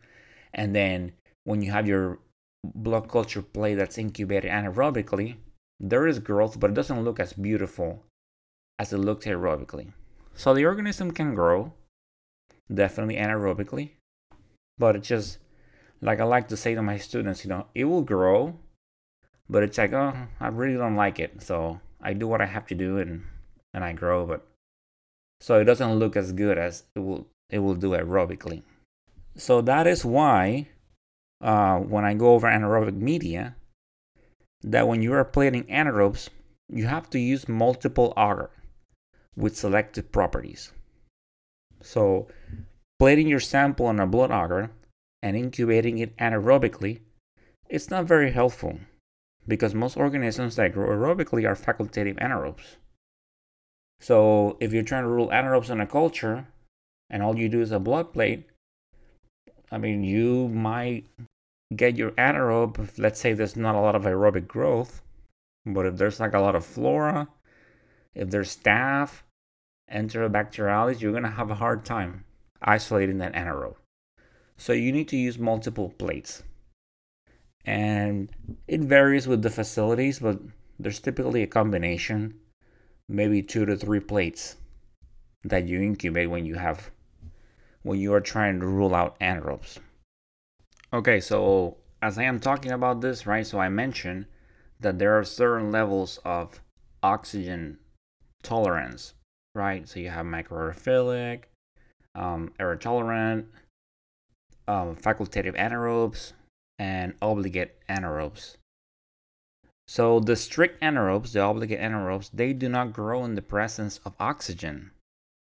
and 0.54 0.76
then 0.76 1.14
when 1.44 1.62
you 1.62 1.72
have 1.72 1.88
your 1.88 2.20
blood 2.64 3.10
culture 3.10 3.42
plate 3.42 3.76
that's 3.76 3.98
incubated 3.98 4.52
anaerobically, 4.52 5.38
there 5.80 6.08
is 6.08 6.20
growth, 6.20 6.60
but 6.60 6.72
it 6.72 6.74
doesn't 6.74 7.04
look 7.04 7.20
as 7.20 7.34
beautiful 7.34 8.04
as 8.80 8.94
it 8.94 8.98
looks 8.98 9.26
aerobically. 9.26 9.94
So 10.34 10.54
the 10.54 10.66
organism 10.66 11.12
can 11.12 11.34
grow, 11.34 11.74
definitely 12.74 13.16
anaerobically. 13.16 13.92
But 14.78 14.96
it's 14.96 15.08
just 15.08 15.38
like 16.02 16.20
I 16.20 16.24
like 16.24 16.48
to 16.50 16.58
say 16.58 16.76
to 16.76 16.82
my 16.82 16.98
students, 16.98 17.44
you 17.44 17.50
know, 17.50 17.68
it 17.74 17.86
will 17.86 18.02
grow, 18.02 18.60
but 19.50 19.64
it's 19.64 19.78
like, 19.78 19.94
oh, 19.94 20.28
I 20.40 20.48
really 20.48 20.78
don't 20.78 20.96
like 20.96 21.20
it. 21.20 21.42
So 21.42 21.80
I 22.02 22.14
do 22.14 22.28
what 22.28 22.42
I 22.42 22.46
have 22.46 22.68
to 22.68 22.76
do 22.76 22.98
and 22.98 23.24
and 23.74 23.84
I 23.84 23.94
grow. 23.94 24.26
But 24.26 24.46
So 25.42 25.60
it 25.60 25.66
doesn't 25.66 25.96
look 25.96 26.16
as 26.16 26.32
good 26.32 26.58
as 26.58 26.84
it 26.96 27.00
will 27.00 27.28
it 27.50 27.60
will 27.60 27.76
do 27.76 27.92
aerobically. 27.92 28.64
So 29.38 29.62
that 29.62 29.88
is 29.88 30.04
why 30.04 30.70
uh, 31.42 31.80
when 31.80 32.06
I 32.06 32.14
go 32.14 32.34
over 32.34 32.48
anaerobic 32.48 32.96
media, 32.96 33.56
that 34.66 34.88
when 34.88 35.02
you 35.04 35.14
are 35.14 35.24
plating 35.24 35.64
anaerobes, 35.66 36.30
you 36.68 36.88
have 36.88 37.08
to 37.12 37.20
use 37.20 37.48
multiple 37.48 38.12
agar 38.18 38.50
with 39.38 39.56
selective 39.56 40.12
properties. 40.12 40.72
So 41.82 42.28
plating 42.98 43.28
your 43.28 43.40
sample 43.40 43.86
on 43.86 44.00
a 44.00 44.08
blood 44.08 44.32
agar 44.32 44.72
and 45.22 45.38
incubating 45.38 46.00
it 46.00 46.18
anaerobically, 46.18 47.02
it's 47.70 47.92
not 47.92 48.06
very 48.06 48.32
helpful 48.32 48.80
because 49.48 49.76
most 49.76 49.98
organisms 49.98 50.56
that 50.56 50.74
grow 50.74 50.90
aerobically 50.90 51.48
are 51.48 51.56
facultative 51.56 52.18
anaerobes. 52.20 52.78
So 54.00 54.58
if 54.60 54.74
you're 54.74 54.84
trying 54.84 55.04
to 55.04 55.10
rule 55.10 55.30
anaerobes 55.30 55.70
in 55.70 55.80
a 55.80 55.86
culture 55.86 56.48
and 57.12 57.22
all 57.22 57.38
you 57.38 57.50
do 57.50 57.62
is 57.62 57.72
a 57.72 57.80
blood 57.80 58.14
plate, 58.14 58.48
I 59.72 59.78
mean, 59.78 60.04
you 60.04 60.48
might 60.48 61.06
get 61.74 61.98
your 61.98 62.12
anaerobe, 62.12 62.80
if, 62.80 63.00
let's 63.00 63.20
say 63.20 63.34
there's 63.34 63.56
not 63.56 63.76
a 63.76 63.80
lot 63.80 63.96
of 63.96 64.04
aerobic 64.04 64.48
growth, 64.48 65.02
but 65.66 65.86
if 65.86 65.98
there's 65.98 66.20
like 66.20 66.34
a 66.34 66.40
lot 66.40 66.56
of 66.56 66.66
flora, 66.66 67.28
if 68.14 68.30
there's 68.30 68.56
staph, 68.56 69.22
enterobacterialis, 69.92 71.02
you're 71.02 71.12
going 71.12 71.24
to 71.24 71.30
have 71.30 71.52
a 71.52 71.56
hard 71.56 71.86
time 71.86 72.26
isolating 72.62 73.18
that 73.20 73.34
anaerobe. 73.34 73.76
So 74.58 74.74
you 74.74 74.92
need 74.92 75.08
to 75.10 75.18
use 75.18 75.38
multiple 75.38 75.90
plates. 75.98 76.44
And 77.66 78.30
it 78.68 78.82
varies 78.82 79.28
with 79.28 79.42
the 79.42 79.50
facilities, 79.50 80.20
but 80.20 80.40
there's 80.80 81.00
typically 81.00 81.42
a 81.42 81.48
combination, 81.48 82.36
maybe 83.10 83.42
two 83.42 83.66
to 83.66 83.76
three 83.76 84.00
plates 84.00 84.56
that 85.44 85.68
you 85.68 85.82
incubate 85.82 86.30
when 86.30 86.46
you 86.46 86.56
have 86.56 86.92
when 87.84 88.00
you 88.00 88.14
are 88.14 88.22
trying 88.22 88.60
to 88.60 88.66
rule 88.66 88.96
out 88.96 89.20
anaerobes. 89.20 89.78
Okay, 90.96 91.20
so 91.20 91.76
as 92.02 92.18
I 92.18 92.24
am 92.24 92.40
talking 92.40 92.72
about 92.72 93.02
this, 93.02 93.28
right? 93.28 93.46
So 93.46 93.60
I 93.60 93.68
mentioned 93.68 94.28
that 94.80 94.98
there 94.98 95.20
are 95.20 95.26
certain 95.26 95.70
levels 95.70 96.20
of 96.24 96.62
oxygen 97.04 97.80
tolerance, 98.44 99.14
right? 99.54 99.90
So 99.90 100.00
you 100.00 100.10
have 100.10 100.26
microaerophilic, 100.26 101.44
um, 102.16 102.54
air 102.62 102.78
tolerant, 102.78 103.48
um, 104.70 104.96
facultative 104.96 105.58
anaerobes, 105.58 106.32
and 106.80 107.14
obligate 107.22 107.76
anaerobes. 107.90 108.56
So 109.90 110.22
the 110.22 110.38
strict 110.38 110.82
anaerobes, 110.82 111.34
the 111.34 111.42
obligate 111.42 111.82
anaerobes, 111.82 112.30
they 112.34 112.54
do 112.54 112.70
not 112.70 112.94
grow 112.94 113.26
in 113.26 113.36
the 113.36 113.42
presence 113.42 114.00
of 114.06 114.16
oxygen. 114.18 114.92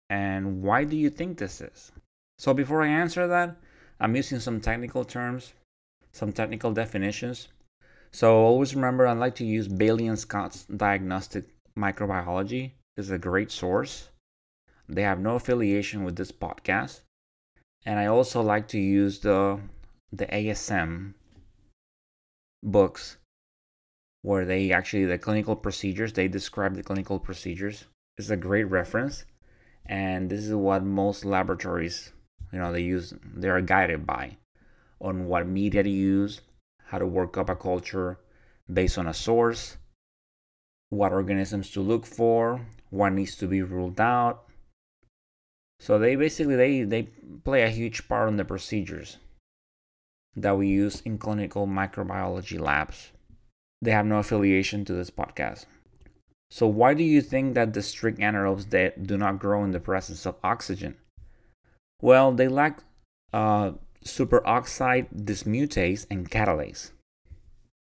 And 0.09 0.63
why 0.63 0.85
do 0.85 0.97
you 0.97 1.11
think 1.11 1.37
this 1.37 1.61
is? 1.61 1.93
So 2.39 2.55
before 2.55 2.83
I 2.83 2.89
answer 2.89 3.27
that, 3.27 3.57
I'm 4.03 4.17
using 4.17 4.41
some 4.41 4.61
technical 4.61 5.05
terms, 5.05 5.53
some 6.11 6.33
technical 6.33 6.73
definitions. 6.73 7.47
So 8.11 8.35
always 8.35 8.75
remember 8.75 9.07
I 9.07 9.13
like 9.13 9.37
to 9.37 9.45
use 9.45 9.69
Bailey 9.69 10.09
and 10.09 10.19
Scott's 10.19 10.65
Diagnostic 10.65 11.45
Microbiology 11.79 12.73
is 12.97 13.13
a 13.13 13.17
great 13.17 13.53
source. 13.53 14.09
They 14.89 15.03
have 15.03 15.21
no 15.21 15.37
affiliation 15.37 16.03
with 16.03 16.17
this 16.17 16.33
podcast. 16.33 17.03
And 17.87 18.01
I 18.01 18.07
also 18.07 18.43
like 18.43 18.67
to 18.69 18.79
use 18.81 19.21
the 19.21 19.61
the 20.11 20.27
ASM 20.27 21.15
books 22.61 23.19
where 24.23 24.45
they 24.45 24.73
actually 24.73 25.05
the 25.05 25.17
clinical 25.17 25.55
procedures, 25.55 26.13
they 26.13 26.27
describe 26.27 26.75
the 26.75 26.83
clinical 26.83 27.21
procedures. 27.21 27.85
It's 28.19 28.31
a 28.31 28.37
great 28.37 28.65
reference. 28.65 29.27
And 29.87 30.29
this 30.29 30.41
is 30.41 30.55
what 30.55 30.83
most 30.83 31.25
laboratories, 31.25 32.13
you 32.53 32.59
know, 32.59 32.73
they 32.73 32.83
use 32.83 33.15
they 33.35 33.49
are 33.49 33.61
guided 33.61 34.07
by 34.07 34.37
on 35.01 35.27
what 35.27 35.47
media 35.47 35.83
to 35.83 35.91
use, 35.91 36.41
how 36.87 36.99
to 36.99 37.07
work 37.07 37.37
up 37.37 37.49
a 37.49 37.57
culture 37.57 38.19
based 38.73 38.99
on 38.99 39.07
a 39.07 39.15
source, 39.15 39.77
what 40.91 41.13
organisms 41.13 41.71
to 41.71 41.81
look 41.81 42.07
for, 42.07 42.67
what 42.91 43.13
needs 43.13 43.37
to 43.37 43.47
be 43.47 43.63
ruled 43.63 44.01
out, 44.01 44.45
so 45.83 45.99
they 45.99 46.15
basically 46.15 46.55
they 46.55 46.83
they 46.85 47.03
play 47.43 47.65
a 47.65 47.69
huge 47.69 48.07
part 48.07 48.29
in 48.29 48.37
the 48.37 48.45
procedures 48.45 49.19
that 50.37 50.57
we 50.57 50.69
use 50.69 51.01
in 51.01 51.19
clinical 51.19 51.67
microbiology 51.67 52.61
labs. 52.61 53.11
They 53.83 53.91
have 53.91 54.07
no 54.07 54.19
affiliation 54.19 54.85
to 54.85 54.93
this 54.93 55.11
podcast. 55.11 55.67
So 56.53 56.69
why 56.69 56.95
do 56.95 57.03
you 57.03 57.21
think 57.21 57.55
that 57.55 57.75
the 57.75 57.83
strict 57.83 58.21
anaerobes 58.21 58.71
that 58.71 59.09
do 59.09 59.19
not 59.19 59.41
grow 59.41 59.65
in 59.65 59.73
the 59.73 59.81
presence 59.81 60.25
of 60.25 60.37
oxygen? 60.45 60.95
Well, 62.03 62.33
they 62.33 62.49
lack 62.49 62.83
uh, 63.33 63.73
superoxide 64.05 65.25
dismutase 65.25 66.05
and 66.11 66.29
catalase, 66.29 66.91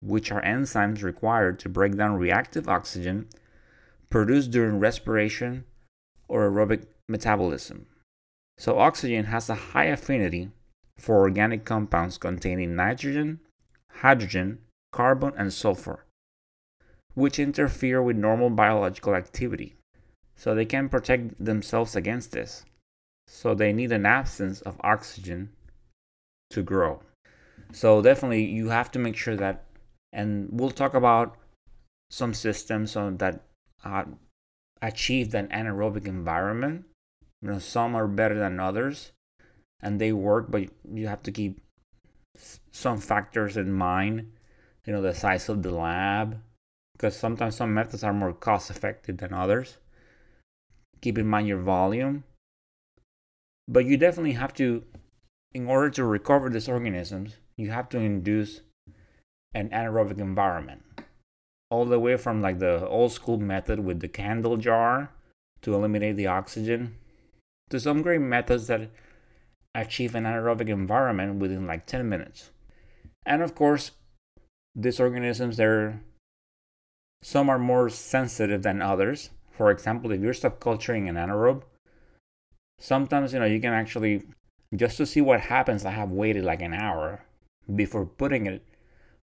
which 0.00 0.30
are 0.30 0.40
enzymes 0.42 1.02
required 1.02 1.58
to 1.58 1.68
break 1.68 1.96
down 1.96 2.14
reactive 2.14 2.68
oxygen 2.68 3.28
produced 4.10 4.52
during 4.52 4.78
respiration 4.78 5.64
or 6.28 6.48
aerobic 6.48 6.86
metabolism. 7.08 7.86
So, 8.58 8.78
oxygen 8.78 9.24
has 9.24 9.50
a 9.50 9.72
high 9.72 9.86
affinity 9.86 10.50
for 10.98 11.18
organic 11.18 11.64
compounds 11.64 12.16
containing 12.16 12.76
nitrogen, 12.76 13.40
hydrogen, 13.90 14.58
carbon, 14.92 15.32
and 15.36 15.52
sulfur, 15.52 16.04
which 17.14 17.40
interfere 17.40 18.00
with 18.00 18.16
normal 18.16 18.50
biological 18.50 19.16
activity. 19.16 19.74
So, 20.36 20.54
they 20.54 20.66
can 20.66 20.88
protect 20.88 21.44
themselves 21.44 21.96
against 21.96 22.30
this. 22.30 22.64
So, 23.26 23.54
they 23.54 23.72
need 23.72 23.92
an 23.92 24.06
absence 24.06 24.60
of 24.62 24.80
oxygen 24.82 25.50
to 26.50 26.62
grow. 26.62 27.02
So, 27.72 28.02
definitely, 28.02 28.44
you 28.44 28.68
have 28.68 28.90
to 28.92 28.98
make 28.98 29.16
sure 29.16 29.36
that, 29.36 29.64
and 30.12 30.48
we'll 30.50 30.70
talk 30.70 30.94
about 30.94 31.36
some 32.10 32.34
systems 32.34 32.94
that 32.94 33.40
uh, 33.84 34.04
achieve 34.82 35.30
that 35.30 35.48
anaerobic 35.50 36.06
environment 36.06 36.84
you 37.42 37.48
know, 37.48 37.58
some 37.58 37.96
are 37.96 38.06
better 38.06 38.38
than 38.38 38.60
others 38.60 39.12
and 39.82 40.00
they 40.00 40.12
work, 40.12 40.46
but 40.48 40.68
you 40.94 41.08
have 41.08 41.22
to 41.24 41.32
keep 41.32 41.60
some 42.70 42.98
factors 42.98 43.56
in 43.56 43.72
mind. 43.72 44.30
You 44.86 44.92
know, 44.92 45.02
the 45.02 45.14
size 45.14 45.48
of 45.48 45.62
the 45.62 45.70
lab, 45.72 46.40
because 46.92 47.16
sometimes 47.16 47.56
some 47.56 47.74
methods 47.74 48.04
are 48.04 48.12
more 48.12 48.32
cost 48.32 48.70
effective 48.70 49.18
than 49.18 49.34
others. 49.34 49.78
Keep 51.00 51.18
in 51.18 51.26
mind 51.26 51.48
your 51.48 51.58
volume. 51.58 52.24
But 53.68 53.84
you 53.84 53.96
definitely 53.96 54.32
have 54.32 54.54
to, 54.54 54.84
in 55.52 55.66
order 55.66 55.90
to 55.90 56.04
recover 56.04 56.50
these 56.50 56.68
organisms, 56.68 57.36
you 57.56 57.70
have 57.70 57.88
to 57.90 57.98
induce 57.98 58.62
an 59.54 59.68
anaerobic 59.70 60.18
environment. 60.18 60.82
All 61.70 61.84
the 61.84 62.00
way 62.00 62.16
from 62.16 62.42
like 62.42 62.58
the 62.58 62.86
old 62.86 63.12
school 63.12 63.38
method 63.38 63.80
with 63.80 64.00
the 64.00 64.08
candle 64.08 64.56
jar 64.56 65.10
to 65.62 65.74
eliminate 65.74 66.16
the 66.16 66.26
oxygen 66.26 66.96
to 67.70 67.80
some 67.80 68.02
great 68.02 68.20
methods 68.20 68.66
that 68.66 68.90
achieve 69.74 70.14
an 70.14 70.24
anaerobic 70.24 70.68
environment 70.68 71.36
within 71.36 71.66
like 71.66 71.86
10 71.86 72.08
minutes. 72.08 72.50
And 73.24 73.42
of 73.42 73.54
course, 73.54 73.92
these 74.74 75.00
organisms, 75.00 75.56
they're 75.56 76.00
some 77.22 77.48
are 77.48 77.58
more 77.58 77.88
sensitive 77.88 78.62
than 78.62 78.82
others. 78.82 79.30
For 79.50 79.70
example, 79.70 80.10
if 80.10 80.20
you're 80.20 80.34
subculturing 80.34 81.08
an 81.08 81.16
anaerobe, 81.16 81.62
sometimes 82.82 83.32
you 83.32 83.38
know 83.38 83.46
you 83.46 83.60
can 83.60 83.72
actually 83.72 84.22
just 84.74 84.96
to 84.96 85.06
see 85.06 85.20
what 85.20 85.40
happens. 85.40 85.84
I 85.84 85.92
have 85.92 86.10
waited 86.10 86.44
like 86.44 86.62
an 86.62 86.74
hour 86.74 87.24
before 87.74 88.04
putting 88.04 88.46
it, 88.46 88.62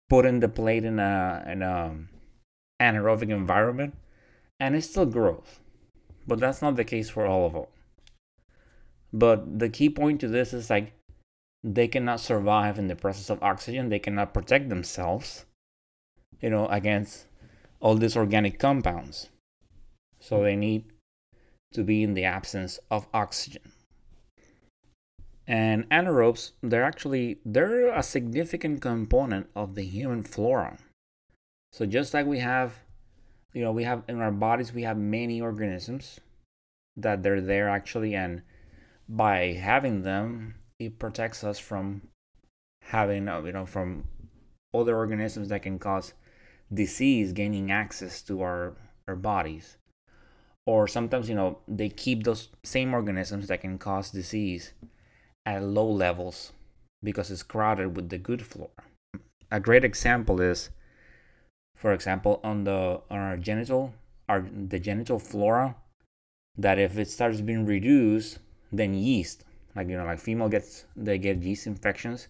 putting 0.10 0.40
the 0.40 0.50
plate 0.50 0.86
in 0.86 1.00
a 1.00 1.44
in 1.48 1.62
a 1.62 1.96
anaerobic 2.80 3.30
environment, 3.30 3.96
and 4.60 4.76
it 4.76 4.84
still 4.84 5.06
grows. 5.06 5.60
But 6.28 6.40
that's 6.40 6.62
not 6.62 6.76
the 6.76 6.84
case 6.84 7.10
for 7.10 7.26
all 7.26 7.48
of 7.48 7.54
them. 7.54 7.66
But 9.12 9.60
the 9.60 9.70
key 9.70 9.90
point 9.90 10.22
to 10.22 10.28
this 10.28 10.54
is 10.54 10.70
like 10.70 10.94
they 11.64 11.88
cannot 11.88 12.20
survive 12.20 12.78
in 12.78 12.88
the 12.88 12.96
presence 12.96 13.30
of 13.30 13.42
oxygen. 13.42 13.90
They 13.90 14.00
cannot 14.00 14.34
protect 14.34 14.70
themselves, 14.70 15.46
you 16.40 16.52
know, 16.52 16.68
against 16.68 17.26
all 17.80 17.96
these 17.96 18.16
organic 18.16 18.60
compounds. 18.60 19.30
So 20.20 20.44
they 20.44 20.56
need 20.56 20.86
to 21.74 21.84
be 21.84 22.04
in 22.04 22.14
the 22.14 22.24
absence 22.24 22.80
of 22.90 23.08
oxygen. 23.14 23.72
And 25.48 25.90
anaerobes, 25.90 26.52
they're 26.62 26.84
actually 26.84 27.40
they're 27.44 27.90
a 27.90 28.04
significant 28.04 28.82
component 28.82 29.50
of 29.56 29.76
the 29.76 29.84
human 29.84 30.24
flora. 30.24 30.78
So 31.72 31.86
just 31.86 32.14
like 32.14 32.26
we 32.26 32.40
have, 32.40 32.80
you 33.54 33.64
know, 33.64 33.72
we 33.72 33.84
have 33.84 34.04
in 34.08 34.22
our 34.22 34.32
bodies 34.32 34.74
we 34.74 34.84
have 34.84 34.98
many 34.98 35.42
organisms 35.42 36.20
that 36.96 37.24
they're 37.24 37.42
there 37.42 37.70
actually 37.70 38.14
and 38.14 38.44
by 39.08 39.54
having 39.54 40.04
them, 40.04 40.54
it 40.78 41.00
protects 41.00 41.44
us 41.44 41.58
from 41.58 42.04
having, 42.84 43.28
uh, 43.28 43.42
you 43.42 43.52
know, 43.52 43.66
from 43.66 44.06
other 44.72 44.96
organisms 44.96 45.50
that 45.50 45.64
can 45.64 45.80
cause 45.80 46.14
disease 46.72 47.34
gaining 47.34 47.72
access 47.72 48.22
to 48.22 48.42
our, 48.42 48.76
our 49.08 49.16
bodies. 49.16 49.79
Or 50.66 50.88
sometimes 50.88 51.30
you 51.30 51.36
know 51.36 51.58
they 51.68 51.90
keep 51.90 52.24
those 52.24 52.50
same 52.64 52.94
organisms 52.94 53.48
that 53.48 53.62
can 53.62 53.78
cause 53.78 54.12
disease 54.12 54.74
at 55.46 55.64
low 55.64 55.90
levels 55.90 56.54
because 57.04 57.32
it's 57.32 57.44
crowded 57.44 57.96
with 57.96 58.10
the 58.10 58.18
good 58.18 58.46
flora. 58.46 58.70
A 59.52 59.60
great 59.60 59.84
example 59.84 60.42
is, 60.42 60.70
for 61.76 61.94
example, 61.94 62.40
on 62.44 62.66
the 62.66 63.02
on 63.10 63.20
our 63.20 63.38
genital, 63.38 63.94
our 64.28 64.42
the 64.42 64.80
genital 64.80 65.18
flora, 65.18 65.76
that 66.58 66.78
if 66.78 66.98
it 66.98 67.10
starts 67.10 67.42
being 67.42 67.66
reduced, 67.66 68.40
then 68.72 68.94
yeast, 68.94 69.44
like 69.76 69.88
you 69.88 69.98
know, 69.98 70.06
like 70.06 70.20
female 70.20 70.50
gets 70.50 70.86
they 70.96 71.18
get 71.18 71.42
yeast 71.42 71.68
infections. 71.68 72.28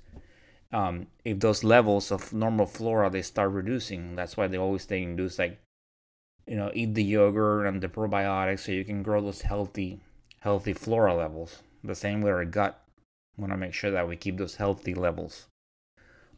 Um, 0.72 1.08
if 1.26 1.40
those 1.40 1.64
levels 1.64 2.12
of 2.12 2.32
normal 2.32 2.68
flora 2.68 3.10
they 3.10 3.24
start 3.24 3.52
reducing, 3.52 4.16
that's 4.16 4.38
why 4.38 4.48
they 4.48 4.58
always 4.58 4.84
stay 4.84 5.02
induced 5.02 5.40
like, 5.40 5.60
you 6.50 6.56
know, 6.56 6.72
eat 6.74 6.96
the 6.96 7.04
yogurt 7.04 7.68
and 7.68 7.80
the 7.80 7.88
probiotics 7.88 8.62
so 8.62 8.72
you 8.72 8.84
can 8.84 9.04
grow 9.04 9.22
those 9.22 9.42
healthy, 9.42 10.00
healthy 10.40 10.74
flora 10.74 11.14
levels. 11.14 11.62
The 11.84 11.94
same 11.94 12.22
with 12.22 12.34
our 12.34 12.44
gut 12.44 12.84
we 13.38 13.44
want 13.44 13.54
to 13.54 13.58
make 13.58 13.74
sure 13.74 13.92
that 13.92 14.08
we 14.08 14.18
keep 14.18 14.38
those 14.38 14.56
healthy 14.56 14.96
levels 14.96 15.48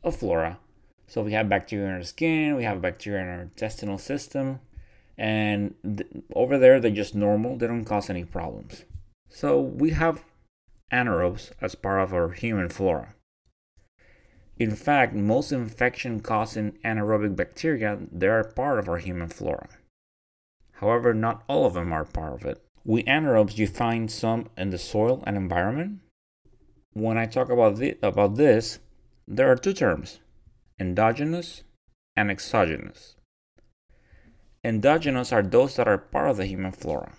of 0.03 0.17
flora. 0.17 0.59
So 1.07 1.21
we 1.21 1.31
have 1.31 1.49
bacteria 1.49 1.87
in 1.87 1.93
our 1.93 2.03
skin, 2.03 2.55
we 2.55 2.63
have 2.63 2.81
bacteria 2.81 3.21
in 3.21 3.27
our 3.29 3.41
intestinal 3.41 3.97
system, 3.97 4.59
and 5.17 5.73
th- 5.83 6.09
over 6.35 6.57
there 6.57 6.79
they're 6.79 6.91
just 6.91 7.15
normal, 7.15 7.57
they 7.57 7.67
don't 7.67 7.85
cause 7.85 8.09
any 8.09 8.25
problems. 8.25 8.83
So 9.29 9.59
we 9.59 9.91
have 9.91 10.23
anaerobes 10.91 11.51
as 11.61 11.73
part 11.73 12.01
of 12.01 12.13
our 12.13 12.29
human 12.31 12.69
flora. 12.69 13.15
In 14.59 14.75
fact, 14.75 15.15
most 15.15 15.51
infection 15.51 16.19
causing 16.19 16.73
anaerobic 16.83 17.35
bacteria 17.35 17.97
they 18.11 18.27
are 18.27 18.43
part 18.43 18.77
of 18.77 18.89
our 18.89 18.97
human 18.97 19.29
flora. 19.29 19.69
However, 20.81 21.13
not 21.13 21.43
all 21.47 21.65
of 21.65 21.75
them 21.75 21.93
are 21.93 22.03
part 22.03 22.33
of 22.33 22.45
it. 22.45 22.61
We 22.83 23.03
anaerobes 23.03 23.57
you 23.57 23.67
find 23.67 24.11
some 24.11 24.49
in 24.57 24.71
the 24.71 24.79
soil 24.79 25.23
and 25.25 25.37
environment, 25.37 25.99
when 26.93 27.17
I 27.17 27.25
talk 27.25 27.49
about, 27.49 27.77
the, 27.77 27.97
about 28.01 28.35
this, 28.35 28.79
there 29.27 29.49
are 29.49 29.55
two 29.55 29.73
terms 29.73 30.19
endogenous 30.79 31.63
and 32.17 32.29
exogenous. 32.29 33.15
Endogenous 34.63 35.31
are 35.31 35.43
those 35.43 35.75
that 35.75 35.87
are 35.87 35.97
part 35.97 36.29
of 36.29 36.37
the 36.37 36.45
human 36.45 36.71
flora, 36.71 37.13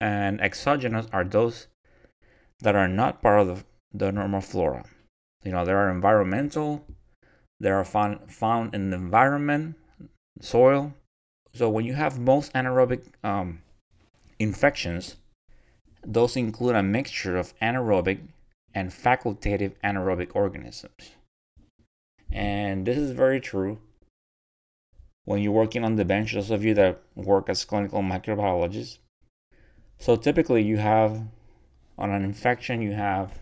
and 0.00 0.40
exogenous 0.40 1.06
are 1.12 1.24
those 1.24 1.66
that 2.60 2.76
are 2.76 2.88
not 2.88 3.22
part 3.22 3.40
of 3.40 3.46
the, 3.48 3.64
the 3.92 4.12
normal 4.12 4.40
flora. 4.40 4.84
You 5.42 5.52
know, 5.52 5.64
there 5.64 5.78
are 5.78 5.90
environmental, 5.90 6.86
they 7.58 7.70
are 7.70 7.84
found, 7.84 8.30
found 8.30 8.74
in 8.74 8.90
the 8.90 8.96
environment, 8.96 9.76
soil. 10.40 10.94
So 11.56 11.70
when 11.70 11.86
you 11.86 11.94
have 11.94 12.18
most 12.18 12.52
anaerobic 12.52 13.00
um, 13.24 13.62
infections, 14.38 15.16
those 16.04 16.36
include 16.36 16.76
a 16.76 16.82
mixture 16.82 17.38
of 17.38 17.58
anaerobic 17.60 18.18
and 18.74 18.90
facultative 18.90 19.72
anaerobic 19.82 20.32
organisms. 20.34 21.12
And 22.30 22.86
this 22.86 22.98
is 22.98 23.12
very 23.12 23.40
true 23.40 23.78
when 25.24 25.40
you're 25.40 25.52
working 25.52 25.82
on 25.82 25.96
the 25.96 26.04
bench, 26.04 26.34
those 26.34 26.50
of 26.50 26.62
you 26.62 26.74
that 26.74 27.00
work 27.14 27.48
as 27.48 27.64
clinical 27.64 28.02
microbiologists. 28.02 28.98
So 29.98 30.14
typically, 30.14 30.62
you 30.62 30.76
have 30.76 31.22
on 31.96 32.10
an 32.10 32.22
infection, 32.22 32.82
you 32.82 32.92
have 32.92 33.32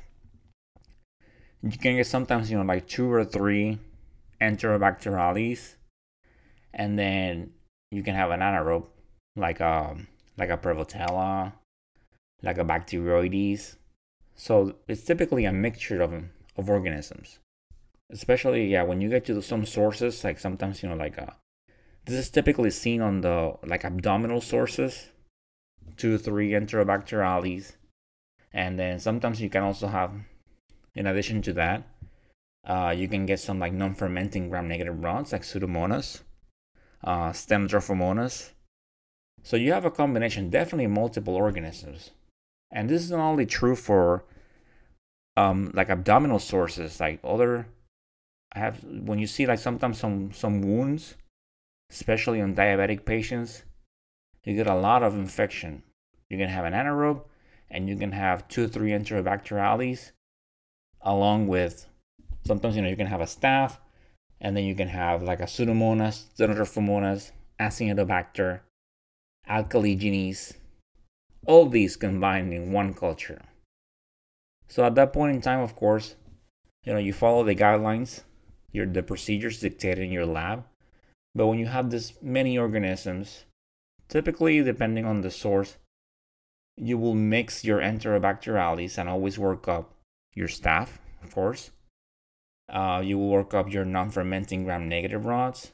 you 1.64 1.76
can 1.78 1.96
get 1.96 2.06
sometimes 2.06 2.48
you 2.48 2.58
know 2.58 2.64
like 2.64 2.86
two 2.86 3.10
or 3.10 3.24
three 3.24 3.80
enterobacterales, 4.40 5.74
and 6.72 6.96
then 6.96 7.53
you 7.94 8.02
can 8.02 8.14
have 8.14 8.30
an 8.30 8.40
anaerobe 8.40 8.86
like 9.36 9.60
a 9.60 9.90
um, 9.90 10.06
like 10.36 10.50
a 10.50 10.56
Prevotella, 10.56 11.52
like 12.42 12.58
a 12.58 12.64
Bacteroides, 12.64 13.76
so 14.34 14.74
it's 14.88 15.04
typically 15.04 15.44
a 15.44 15.52
mixture 15.52 16.02
of 16.02 16.12
of 16.56 16.70
organisms. 16.70 17.38
Especially 18.10 18.66
yeah, 18.66 18.82
when 18.82 19.00
you 19.00 19.08
get 19.08 19.24
to 19.26 19.40
some 19.42 19.64
sources, 19.64 20.24
like 20.24 20.38
sometimes 20.38 20.82
you 20.82 20.88
know 20.88 20.96
like 20.96 21.18
uh, 21.18 21.32
this 22.04 22.16
is 22.16 22.30
typically 22.30 22.70
seen 22.70 23.00
on 23.00 23.20
the 23.22 23.54
like 23.64 23.84
abdominal 23.84 24.40
sources, 24.40 25.08
two 25.96 26.18
three 26.18 26.50
enterobacterales, 26.50 27.72
and 28.52 28.78
then 28.78 29.00
sometimes 29.00 29.40
you 29.40 29.50
can 29.50 29.62
also 29.62 29.88
have, 29.88 30.12
in 30.94 31.06
addition 31.06 31.42
to 31.42 31.52
that, 31.54 31.88
uh, 32.66 32.94
you 32.96 33.08
can 33.08 33.26
get 33.26 33.40
some 33.40 33.58
like 33.58 33.72
non-fermenting 33.72 34.48
gram-negative 34.48 35.02
rods 35.02 35.32
like 35.32 35.42
Pseudomonas, 35.42 36.20
uh, 37.04 37.30
Stenotrophomonas. 37.30 38.50
So 39.42 39.56
you 39.56 39.72
have 39.72 39.84
a 39.84 39.90
combination, 39.90 40.50
definitely 40.50 40.86
multiple 40.88 41.36
organisms 41.36 42.10
and 42.74 42.90
this 42.90 43.02
is 43.02 43.10
not 43.10 43.30
only 43.30 43.46
true 43.46 43.76
for 43.76 44.24
um 45.36 45.70
like 45.72 45.88
abdominal 45.88 46.38
sources 46.38 47.00
like 47.00 47.18
other 47.24 47.66
i 48.52 48.58
have 48.58 48.84
when 48.84 49.18
you 49.18 49.26
see 49.26 49.46
like 49.46 49.58
sometimes 49.58 49.98
some 49.98 50.32
some 50.32 50.60
wounds 50.60 51.14
especially 51.90 52.40
on 52.40 52.54
diabetic 52.54 53.04
patients 53.04 53.62
you 54.44 54.54
get 54.54 54.66
a 54.66 54.74
lot 54.74 55.02
of 55.02 55.14
infection 55.14 55.82
you 56.28 56.36
can 56.36 56.48
have 56.48 56.64
an 56.64 56.74
anaerobe 56.74 57.22
and 57.70 57.88
you 57.88 57.96
can 57.96 58.12
have 58.12 58.46
two 58.48 58.64
or 58.64 58.68
three 58.68 58.90
enterobacterales 58.90 60.12
along 61.00 61.46
with 61.46 61.86
sometimes 62.46 62.76
you 62.76 62.82
know 62.82 62.88
you 62.88 62.96
can 62.96 63.06
have 63.06 63.20
a 63.20 63.24
staph 63.24 63.78
and 64.44 64.54
then 64.54 64.64
you 64.64 64.74
can 64.74 64.88
have 64.88 65.22
like 65.22 65.40
a 65.40 65.44
pseudomonas 65.44 66.26
Stenotrophomonas 66.36 67.32
acinetobacter 67.58 68.60
Alcaligenes 69.48 70.52
all 71.46 71.66
these 71.66 71.96
combined 71.96 72.52
in 72.52 72.72
one 72.72 72.94
culture. 72.94 73.42
So 74.68 74.84
at 74.84 74.94
that 74.94 75.12
point 75.12 75.34
in 75.34 75.42
time, 75.42 75.60
of 75.60 75.76
course, 75.76 76.14
you 76.84 76.92
know, 76.92 76.98
you 76.98 77.12
follow 77.12 77.44
the 77.44 77.54
guidelines, 77.54 78.22
your 78.72 78.86
the 78.86 79.02
procedures 79.02 79.60
dictated 79.60 80.04
in 80.04 80.12
your 80.12 80.26
lab. 80.26 80.64
But 81.34 81.46
when 81.46 81.58
you 81.58 81.66
have 81.66 81.90
this 81.90 82.14
many 82.22 82.56
organisms, 82.56 83.44
typically 84.08 84.62
depending 84.62 85.04
on 85.04 85.20
the 85.20 85.30
source, 85.30 85.76
you 86.76 86.98
will 86.98 87.14
mix 87.14 87.64
your 87.64 87.80
enterobacterales 87.80 88.98
and 88.98 89.08
always 89.08 89.38
work 89.38 89.68
up 89.68 89.94
your 90.34 90.48
staph, 90.48 90.98
of 91.22 91.34
course. 91.34 91.70
Uh, 92.68 93.02
you 93.04 93.18
will 93.18 93.28
work 93.28 93.54
up 93.54 93.72
your 93.72 93.84
non-fermenting 93.84 94.64
gram-negative 94.64 95.26
rods, 95.26 95.72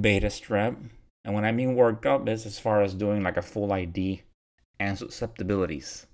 beta 0.00 0.26
strep, 0.26 0.76
and 1.24 1.34
when 1.34 1.44
I 1.44 1.52
mean 1.52 1.74
work 1.74 2.06
up, 2.06 2.28
is 2.28 2.46
as 2.46 2.58
far 2.58 2.82
as 2.82 2.94
doing 2.94 3.22
like 3.22 3.36
a 3.36 3.42
full 3.42 3.72
ID 3.72 4.22
and 4.78 4.98
susceptibilities. 4.98 6.06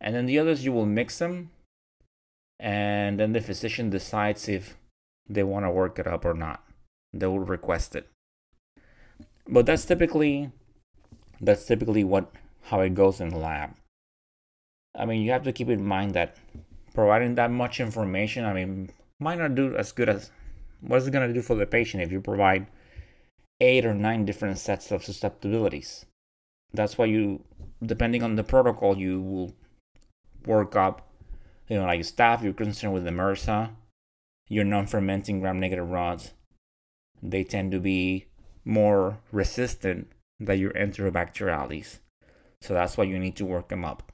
And 0.00 0.14
then 0.14 0.26
the 0.26 0.38
others, 0.38 0.64
you 0.64 0.72
will 0.72 0.86
mix 0.86 1.18
them. 1.18 1.50
And 2.60 3.20
then 3.20 3.32
the 3.32 3.40
physician 3.40 3.90
decides 3.90 4.48
if 4.48 4.76
they 5.28 5.42
want 5.42 5.64
to 5.64 5.70
work 5.70 5.98
it 5.98 6.06
up 6.06 6.24
or 6.24 6.34
not. 6.34 6.64
They 7.12 7.26
will 7.26 7.40
request 7.40 7.94
it. 7.94 8.08
But 9.46 9.66
that's 9.66 9.84
typically 9.84 10.50
that's 11.40 11.64
typically 11.64 12.04
what 12.04 12.32
how 12.64 12.80
it 12.80 12.94
goes 12.94 13.20
in 13.20 13.30
the 13.30 13.38
lab. 13.38 13.74
I 14.94 15.06
mean, 15.06 15.22
you 15.22 15.30
have 15.30 15.44
to 15.44 15.52
keep 15.52 15.68
in 15.68 15.84
mind 15.84 16.14
that 16.14 16.36
providing 16.98 17.36
that 17.36 17.48
much 17.48 17.78
information, 17.78 18.44
I 18.44 18.52
mean, 18.52 18.90
might 19.20 19.38
not 19.38 19.54
do 19.54 19.76
as 19.76 19.92
good 19.92 20.08
as 20.08 20.32
what 20.80 20.96
is 20.96 21.06
it 21.06 21.12
going 21.12 21.28
to 21.28 21.32
do 21.32 21.42
for 21.42 21.54
the 21.54 21.64
patient 21.64 22.02
if 22.02 22.10
you 22.10 22.20
provide 22.20 22.66
eight 23.60 23.86
or 23.86 23.94
nine 23.94 24.24
different 24.24 24.58
sets 24.58 24.90
of 24.90 25.04
susceptibilities. 25.04 26.06
That's 26.72 26.98
why 26.98 27.04
you, 27.04 27.44
depending 27.80 28.24
on 28.24 28.34
the 28.34 28.42
protocol, 28.42 28.98
you 28.98 29.22
will 29.22 29.54
work 30.44 30.74
up, 30.74 31.08
you 31.68 31.76
know, 31.78 31.86
like 31.86 32.00
staph, 32.00 32.42
you're 32.42 32.52
concerned 32.52 32.94
with 32.94 33.04
the 33.04 33.12
MRSA, 33.12 33.70
your 34.48 34.64
non 34.64 34.88
fermenting 34.88 35.38
gram 35.38 35.60
negative 35.60 35.88
rods. 35.88 36.32
They 37.22 37.44
tend 37.44 37.70
to 37.70 37.78
be 37.78 38.26
more 38.64 39.20
resistant 39.30 40.08
than 40.40 40.58
your 40.58 40.72
enterobacterales. 40.72 42.00
So 42.60 42.74
that's 42.74 42.96
why 42.96 43.04
you 43.04 43.20
need 43.20 43.36
to 43.36 43.44
work 43.44 43.68
them 43.68 43.84
up. 43.84 44.10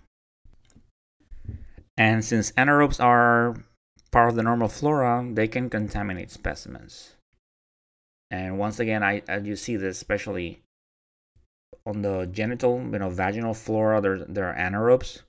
And 1.96 2.24
since 2.24 2.52
anaerobes 2.52 3.02
are 3.02 3.56
part 4.10 4.30
of 4.30 4.36
the 4.36 4.42
normal 4.42 4.68
flora, 4.68 5.28
they 5.32 5.48
can 5.48 5.70
contaminate 5.70 6.30
specimens. 6.30 7.14
And 8.30 8.58
once 8.58 8.80
again, 8.80 9.02
I, 9.02 9.22
I 9.28 9.38
you 9.38 9.56
see 9.56 9.76
this 9.76 9.96
especially 9.96 10.62
on 11.86 12.02
the 12.02 12.26
genital, 12.26 12.82
you 12.82 12.98
know, 12.98 13.10
vaginal 13.10 13.54
flora, 13.54 14.00
there, 14.00 14.18
there 14.18 14.46
are 14.46 14.54
anaerobes. 14.54 15.22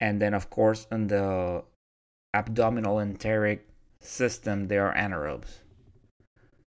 And 0.00 0.20
then, 0.20 0.34
of 0.34 0.50
course, 0.50 0.86
in 0.92 1.06
the 1.06 1.64
abdominal 2.34 3.00
enteric 3.00 3.66
system, 4.00 4.68
there 4.68 4.86
are 4.86 4.94
anaerobes. 4.94 5.60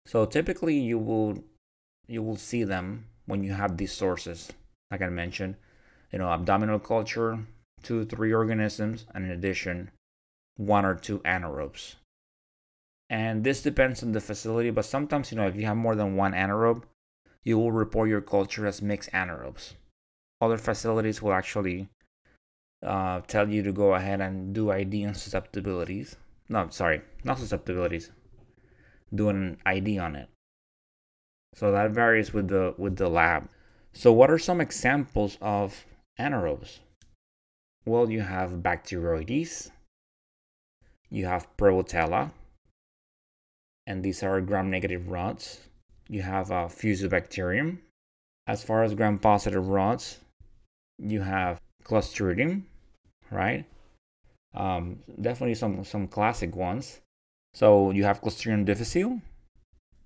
So 0.05 0.25
typically, 0.25 0.79
you 0.79 0.97
will 0.97 1.43
you 2.07 2.23
will 2.23 2.37
see 2.37 2.63
them 2.63 3.05
when 3.25 3.43
you 3.43 3.51
have 3.53 3.75
these 3.75 3.91
sources, 3.91 4.49
like 4.89 5.01
I 5.01 5.09
mentioned, 5.09 5.55
you 6.13 6.19
know, 6.19 6.29
abdominal 6.29 6.79
culture, 6.79 7.45
two, 7.83 8.05
three 8.05 8.33
organisms, 8.33 9.05
and 9.13 9.25
in 9.25 9.31
addition, 9.31 9.91
one 10.55 10.85
or 10.85 10.95
two 10.95 11.19
anaerobes 11.19 11.95
and 13.09 13.45
this 13.45 13.61
depends 13.61 14.03
on 14.03 14.11
the 14.11 14.19
facility 14.19 14.69
but 14.69 14.83
sometimes 14.83 15.31
you 15.31 15.37
know 15.37 15.47
if 15.47 15.55
you 15.55 15.65
have 15.65 15.77
more 15.77 15.95
than 15.95 16.17
one 16.17 16.33
anaerobe 16.33 16.83
you 17.47 17.57
will 17.57 17.71
report 17.71 18.09
your 18.09 18.19
culture 18.19 18.67
as 18.67 18.81
mixed 18.81 19.09
anaerobes. 19.13 19.75
Other 20.41 20.57
facilities 20.57 21.21
will 21.21 21.31
actually 21.31 21.87
uh, 22.85 23.21
tell 23.21 23.47
you 23.47 23.63
to 23.63 23.71
go 23.71 23.93
ahead 23.93 24.19
and 24.19 24.53
do 24.53 24.69
ID 24.69 25.05
on 25.05 25.13
susceptibilities. 25.13 26.17
No, 26.49 26.67
sorry, 26.71 27.03
not 27.23 27.39
susceptibilities. 27.39 28.11
Do 29.15 29.29
an 29.29 29.59
ID 29.65 29.97
on 29.97 30.17
it. 30.17 30.27
So 31.55 31.71
that 31.71 31.91
varies 31.91 32.33
with 32.33 32.49
the 32.49 32.75
with 32.77 32.97
the 32.97 33.07
lab. 33.07 33.47
So 33.93 34.11
what 34.11 34.29
are 34.29 34.37
some 34.37 34.59
examples 34.59 35.37
of 35.41 35.85
anaerobes? 36.19 36.79
Well, 37.87 38.11
you 38.11 38.19
have 38.19 38.51
Bacteroides, 38.61 39.71
you 41.09 41.25
have 41.25 41.47
Prevotella, 41.55 42.31
and 43.85 44.03
these 44.03 44.21
are 44.23 44.41
gram-negative 44.41 45.07
rods. 45.07 45.69
You 46.09 46.21
have 46.21 46.51
uh, 46.51 46.67
Fusobacterium. 46.67 47.77
As 48.45 48.61
far 48.61 48.83
as 48.83 48.93
gram-positive 48.93 49.69
rods, 49.69 50.19
you 50.97 51.21
have 51.21 51.61
Clostridium, 51.85 52.63
right? 53.31 53.63
Um, 54.53 54.99
definitely 55.21 55.55
some 55.55 55.85
some 55.85 56.09
classic 56.09 56.57
ones. 56.57 56.99
So 57.53 57.91
you 57.91 58.03
have 58.03 58.21
Clostridium 58.21 58.65
difficile. 58.65 59.21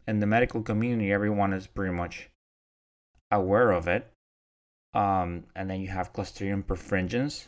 In 0.08 0.20
the 0.20 0.28
medical 0.28 0.62
community, 0.62 1.12
everyone 1.12 1.52
is 1.52 1.66
pretty 1.66 1.96
much 1.96 2.30
aware 3.32 3.72
of 3.72 3.88
it. 3.88 4.08
Um, 4.94 5.46
and 5.56 5.68
then 5.68 5.82
you 5.82 5.88
have 5.88 6.14
Clostridium 6.14 6.64
perfringens, 6.64 7.48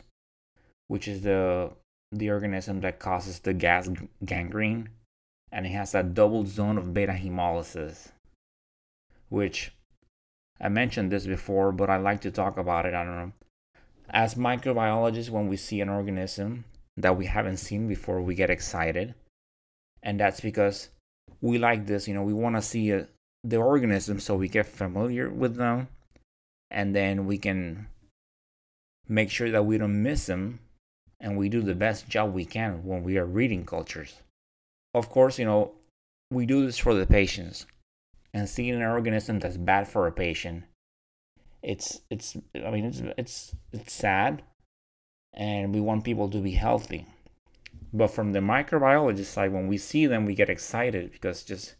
which 0.88 1.08
is 1.08 1.22
the 1.22 1.70
the 2.12 2.30
organism 2.30 2.80
that 2.80 3.00
causes 3.00 3.40
the 3.40 3.52
gas 3.52 3.88
gangrene, 4.24 4.88
and 5.50 5.66
it 5.66 5.70
has 5.70 5.92
that 5.92 6.14
double 6.14 6.46
zone 6.46 6.78
of 6.78 6.94
beta 6.94 7.12
hemolysis, 7.12 8.12
which 9.28 9.72
I 10.60 10.68
mentioned 10.68 11.10
this 11.10 11.26
before, 11.26 11.72
but 11.72 11.90
I 11.90 11.96
like 11.96 12.20
to 12.22 12.30
talk 12.30 12.56
about 12.56 12.86
it. 12.86 12.94
I 12.94 13.04
don't 13.04 13.16
know. 13.16 13.32
As 14.10 14.34
microbiologists, 14.34 15.30
when 15.30 15.48
we 15.48 15.56
see 15.56 15.80
an 15.80 15.88
organism 15.88 16.64
that 16.96 17.16
we 17.16 17.26
haven't 17.26 17.56
seen 17.56 17.88
before, 17.88 18.20
we 18.20 18.34
get 18.34 18.50
excited. 18.50 19.14
And 20.02 20.20
that's 20.20 20.40
because 20.40 20.90
we 21.40 21.58
like 21.58 21.86
this, 21.86 22.06
you 22.06 22.14
know, 22.14 22.22
we 22.22 22.32
want 22.32 22.56
to 22.56 22.62
see 22.62 22.90
a, 22.90 23.00
uh, 23.00 23.04
the 23.42 23.56
organism 23.56 24.20
so 24.20 24.36
we 24.36 24.48
get 24.48 24.64
familiar 24.64 25.28
with 25.28 25.56
them 25.56 25.88
and 26.70 26.96
then 26.96 27.26
we 27.26 27.36
can 27.36 27.86
make 29.06 29.30
sure 29.30 29.50
that 29.50 29.66
we 29.66 29.76
don't 29.76 30.02
miss 30.02 30.24
them 30.26 30.60
and 31.24 31.36
we 31.36 31.48
do 31.48 31.60
the 31.60 31.74
best 31.74 32.08
job 32.08 32.32
we 32.32 32.44
can 32.44 32.84
when 32.84 33.02
we 33.02 33.18
are 33.18 33.26
reading 33.26 33.66
cultures. 33.66 34.14
Of 34.94 35.10
course, 35.10 35.40
you 35.40 35.44
know, 35.44 35.72
we 36.30 36.46
do 36.46 36.64
this 36.64 36.78
for 36.78 36.94
the 36.94 37.06
patients 37.06 37.66
and 38.32 38.48
seeing 38.48 38.74
an 38.74 38.82
organism 38.82 39.40
that's 39.40 39.56
bad 39.56 39.88
for 39.88 40.06
a 40.06 40.12
patient 40.12 40.64
it's 41.64 42.02
it's 42.10 42.36
i 42.64 42.70
mean 42.70 42.84
it's 42.84 43.02
it's 43.16 43.54
it's 43.72 43.92
sad 43.92 44.42
and 45.32 45.74
we 45.74 45.80
want 45.80 46.04
people 46.04 46.28
to 46.28 46.38
be 46.38 46.52
healthy. 46.52 47.06
But 47.92 48.08
from 48.08 48.32
the 48.32 48.38
microbiologist 48.38 49.24
side 49.24 49.52
when 49.52 49.66
we 49.66 49.78
see 49.78 50.06
them 50.06 50.26
we 50.26 50.34
get 50.36 50.48
excited 50.48 51.10
because 51.10 51.42
just 51.42 51.74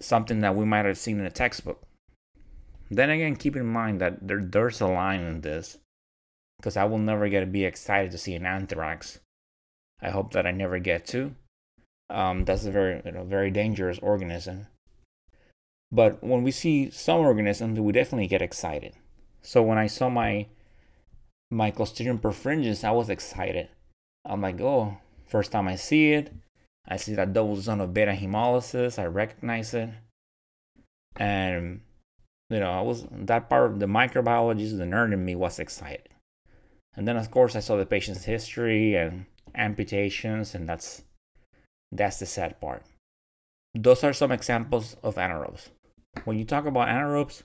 something 0.00 0.40
that 0.40 0.56
we 0.56 0.64
might 0.64 0.84
have 0.84 0.98
seen 0.98 1.20
in 1.20 1.26
a 1.26 1.30
textbook. 1.30 1.82
Then 2.90 3.10
again 3.10 3.36
keep 3.36 3.54
in 3.54 3.66
mind 3.66 4.00
that 4.00 4.26
there, 4.26 4.42
there's 4.42 4.80
a 4.80 4.88
line 4.88 5.20
in 5.20 5.42
this 5.42 5.78
because 6.58 6.76
i 6.76 6.84
will 6.84 6.98
never 6.98 7.28
get 7.28 7.40
to 7.40 7.46
be 7.46 7.64
excited 7.64 8.10
to 8.10 8.18
see 8.18 8.34
an 8.34 8.46
anthrax 8.46 9.20
i 10.00 10.10
hope 10.10 10.32
that 10.32 10.46
i 10.46 10.50
never 10.50 10.78
get 10.78 11.06
to 11.06 11.34
um, 12.10 12.44
that's 12.44 12.66
a 12.66 12.70
very 12.70 13.00
you 13.04 13.12
know, 13.12 13.24
very 13.24 13.50
dangerous 13.50 13.98
organism 14.00 14.66
but 15.94 16.24
when 16.24 16.42
we 16.42 16.50
see 16.50 16.90
some 16.90 17.20
organisms, 17.20 17.78
we 17.78 17.92
definitely 17.92 18.26
get 18.26 18.42
excited. 18.42 18.94
So 19.42 19.62
when 19.62 19.78
I 19.78 19.86
saw 19.86 20.08
my 20.08 20.46
my 21.52 21.70
Clostridium 21.70 22.18
perfringens, 22.20 22.82
I 22.82 22.90
was 22.90 23.08
excited. 23.08 23.68
I'm 24.24 24.40
like, 24.40 24.60
oh, 24.60 24.96
first 25.24 25.52
time 25.52 25.68
I 25.68 25.76
see 25.76 26.12
it, 26.12 26.32
I 26.88 26.96
see 26.96 27.14
that 27.14 27.32
double 27.32 27.54
zone 27.56 27.80
of 27.80 27.94
beta 27.94 28.10
hemolysis. 28.10 28.98
I 28.98 29.06
recognize 29.06 29.72
it, 29.72 29.90
and 31.14 31.82
you 32.50 32.58
know, 32.58 32.72
I 32.72 32.80
was 32.80 33.06
that 33.12 33.48
part 33.48 33.70
of 33.70 33.78
the 33.78 33.86
microbiologist, 33.86 34.76
the 34.76 34.84
nerd 34.84 35.12
in 35.12 35.24
me, 35.24 35.36
was 35.36 35.60
excited. 35.60 36.08
And 36.96 37.08
then, 37.08 37.16
of 37.16 37.30
course, 37.30 37.56
I 37.56 37.60
saw 37.60 37.76
the 37.76 37.86
patient's 37.86 38.24
history 38.24 38.96
and 38.96 39.26
amputations, 39.54 40.54
and 40.54 40.68
that's 40.68 41.02
that's 41.90 42.18
the 42.18 42.26
sad 42.26 42.60
part. 42.60 42.84
Those 43.74 44.04
are 44.04 44.12
some 44.12 44.32
examples 44.32 44.96
of 45.02 45.16
anaerobes 45.16 45.68
when 46.24 46.38
you 46.38 46.44
talk 46.44 46.66
about 46.66 46.88
anaerobes, 46.88 47.42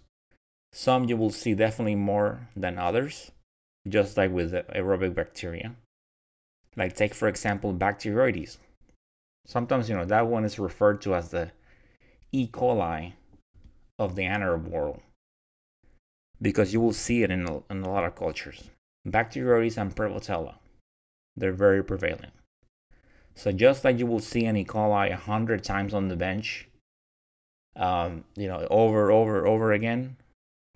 some 0.71 1.05
you 1.05 1.17
will 1.17 1.31
see 1.31 1.53
definitely 1.55 1.95
more 1.95 2.47
than 2.55 2.77
others, 2.77 3.31
just 3.87 4.17
like 4.17 4.31
with 4.31 4.53
aerobic 4.53 5.15
bacteria. 5.15 5.75
Like 6.75 6.95
take 6.95 7.15
for 7.15 7.27
example 7.27 7.73
Bacteroides. 7.73 8.57
Sometimes 9.45 9.89
you 9.89 9.95
know 9.95 10.05
that 10.05 10.27
one 10.27 10.45
is 10.45 10.59
referred 10.59 11.01
to 11.01 11.15
as 11.15 11.29
the 11.31 11.51
E. 12.31 12.47
coli 12.47 13.13
of 13.97 14.15
the 14.15 14.23
anaerobe 14.23 14.67
world 14.67 15.01
because 16.41 16.71
you 16.71 16.79
will 16.79 16.93
see 16.93 17.23
it 17.23 17.31
in 17.31 17.49
a, 17.49 17.61
in 17.69 17.83
a 17.83 17.89
lot 17.89 18.05
of 18.05 18.15
cultures. 18.15 18.69
Bacteroides 19.07 19.77
and 19.77 19.95
Prevotella, 19.95 20.55
they're 21.35 21.53
very 21.53 21.83
prevalent. 21.83 22.33
So 23.35 23.51
just 23.51 23.83
like 23.83 23.99
you 23.99 24.05
will 24.05 24.19
see 24.19 24.45
an 24.45 24.57
E. 24.57 24.65
coli 24.65 25.11
a 25.11 25.15
hundred 25.15 25.63
times 25.63 25.93
on 25.93 26.09
the 26.09 26.17
bench, 26.17 26.67
um, 27.75 28.25
you 28.35 28.47
know, 28.47 28.67
over, 28.69 29.11
over, 29.11 29.47
over 29.47 29.71
again, 29.71 30.17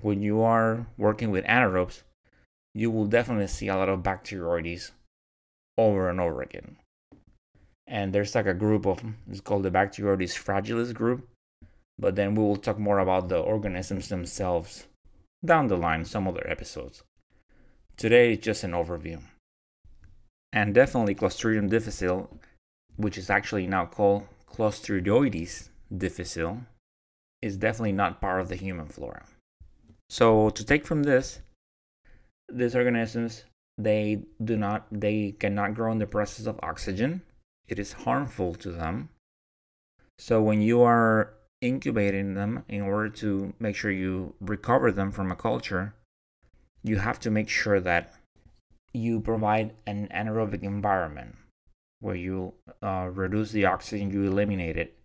when 0.02 0.22
you 0.22 0.42
are 0.42 0.88
working 0.98 1.32
with 1.32 1.46
anaerobes, 1.46 2.04
you 2.74 2.90
will 2.90 3.06
definitely 3.06 3.48
see 3.48 3.68
a 3.68 3.76
lot 3.76 3.90
of 3.90 4.04
bacteroides 4.04 4.92
over 5.78 6.10
and 6.10 6.20
over 6.20 6.42
again. 6.42 6.78
And 7.86 8.14
there's 8.14 8.36
like 8.36 8.46
a 8.46 8.54
group 8.54 8.86
of, 8.86 9.04
it's 9.30 9.42
called 9.42 9.64
the 9.64 9.72
Bacteroides 9.72 10.38
fragilis 10.42 10.94
group. 10.94 11.28
But 12.00 12.16
then 12.16 12.34
we 12.34 12.44
will 12.44 12.56
talk 12.56 12.80
more 12.80 13.00
about 13.00 13.30
the 13.30 13.40
organisms 13.40 14.10
themselves 14.10 14.88
down 15.46 15.68
the 15.68 15.78
line, 15.78 16.06
some 16.06 16.28
other 16.28 16.46
episodes. 16.50 17.04
Today, 17.98 18.36
just 18.38 18.64
an 18.64 18.72
overview. 18.72 19.22
And 20.52 20.74
definitely 20.74 21.16
Clostridium 21.16 21.70
difficile, 21.70 22.30
which 22.96 23.18
is 23.18 23.30
actually 23.30 23.68
now 23.68 23.86
called 23.86 24.28
Clostridioides 24.52 25.70
difficile, 25.96 26.62
is 27.42 27.58
definitely 27.58 27.92
not 27.92 28.22
part 28.22 28.42
of 28.42 28.50
the 28.50 28.56
human 28.56 28.88
flora. 28.88 29.26
So 30.10 30.50
to 30.52 30.64
take 30.64 30.86
from 30.86 31.04
this, 31.04 31.40
these 32.52 32.76
organisms 32.76 33.46
they 33.78 34.22
do 34.44 34.56
not 34.56 34.86
they 34.92 35.32
cannot 35.40 35.74
grow 35.74 35.92
in 35.92 35.98
the 35.98 36.06
presence 36.06 36.48
of 36.48 36.60
oxygen. 36.62 37.22
It 37.68 37.80
is 37.80 37.94
harmful 37.94 38.54
to 38.56 38.72
them. 38.72 39.10
So 40.20 40.42
when 40.42 40.62
you 40.62 40.82
are 40.82 41.34
incubating 41.62 42.36
them 42.36 42.64
in 42.68 42.82
order 42.82 43.10
to 43.10 43.54
make 43.60 43.76
sure 43.76 43.90
you 43.90 44.36
recover 44.40 44.92
them 44.92 45.12
from 45.12 45.32
a 45.32 45.36
culture, 45.36 45.96
you 46.84 46.98
have 46.98 47.20
to 47.22 47.32
make 47.32 47.50
sure 47.50 47.80
that 47.80 48.14
you 48.94 49.20
provide 49.20 49.74
an 49.88 50.08
anaerobic 50.14 50.64
environment 50.64 51.36
where 52.02 52.16
you 52.16 52.54
uh, 52.82 53.10
reduce 53.12 53.52
the 53.52 53.66
oxygen, 53.66 54.12
you 54.12 54.26
eliminate 54.26 54.78
it. 54.78 54.98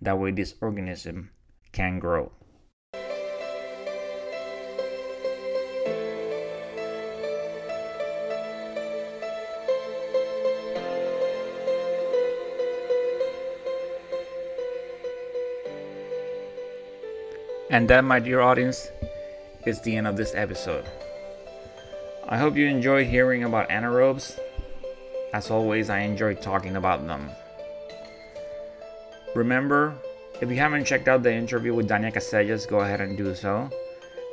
That 0.00 0.18
way, 0.18 0.30
this 0.30 0.54
organism 0.60 1.30
can 1.72 1.98
grow. 1.98 2.30
And 17.70 17.90
that, 17.90 18.04
my 18.04 18.18
dear 18.20 18.40
audience, 18.40 18.88
is 19.66 19.80
the 19.82 19.96
end 19.96 20.06
of 20.06 20.16
this 20.16 20.32
episode. 20.34 20.84
I 22.30 22.36
hope 22.36 22.56
you 22.56 22.66
enjoyed 22.66 23.06
hearing 23.06 23.44
about 23.44 23.70
anaerobes. 23.70 24.38
As 25.32 25.50
always, 25.50 25.88
I 25.88 26.00
enjoy 26.00 26.34
talking 26.34 26.76
about 26.76 27.06
them. 27.06 27.30
Remember, 29.34 29.94
if 30.42 30.50
you 30.50 30.56
haven't 30.56 30.84
checked 30.84 31.08
out 31.08 31.22
the 31.22 31.32
interview 31.32 31.72
with 31.72 31.88
Dania 31.88 32.12
Casellas, 32.12 32.68
go 32.68 32.80
ahead 32.80 33.00
and 33.00 33.16
do 33.16 33.34
so. 33.34 33.70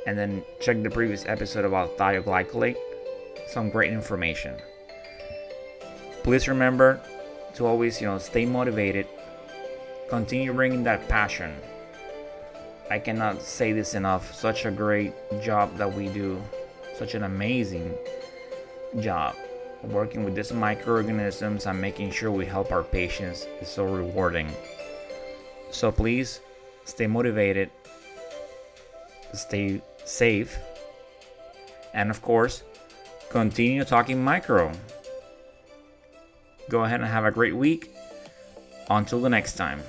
And 0.06 0.18
then 0.18 0.44
check 0.60 0.84
the 0.84 0.90
previous 0.90 1.26
episode 1.26 1.64
about 1.64 1.98
thioglycolate. 1.98 2.76
Some 3.48 3.70
great 3.70 3.94
information. 3.94 4.58
Please 6.22 6.50
remember 6.50 7.00
to 7.54 7.66
always, 7.66 8.02
you 8.02 8.08
know, 8.08 8.18
stay 8.18 8.46
motivated. 8.46 9.08
Continue 10.10 10.52
bringing 10.52 10.84
that 10.84 11.08
passion. 11.08 11.56
I 12.92 13.00
cannot 13.00 13.42
say 13.42 13.72
this 13.72 13.94
enough. 13.94 14.36
Such 14.36 14.66
a 14.66 14.72
great 14.72 15.14
job 15.42 15.78
that 15.78 15.94
we 15.94 16.10
do. 16.10 16.42
Such 16.98 17.16
an 17.16 17.24
amazing 17.24 17.94
job. 19.00 19.36
Working 19.84 20.24
with 20.24 20.36
these 20.36 20.52
microorganisms 20.52 21.66
and 21.66 21.80
making 21.80 22.12
sure 22.12 22.32
we 22.32 22.46
help 22.46 22.72
our 22.72 22.84
patients 22.84 23.46
is 23.62 23.68
so 23.68 23.86
rewarding. 23.86 24.50
So 25.72 25.92
please 25.92 26.40
stay 26.86 27.08
motivated 27.08 27.70
stay 29.36 29.82
safe, 30.06 30.58
and 31.94 32.10
of 32.10 32.22
course, 32.22 32.64
continue 33.30 33.84
talking 33.84 34.24
micro. 34.24 34.72
Go 36.70 36.84
ahead 36.84 37.02
and 37.02 37.10
have 37.10 37.26
a 37.26 37.32
great 37.32 37.56
week. 37.56 37.92
Until 38.90 39.20
the 39.20 39.30
next 39.30 39.54
time. 39.54 39.82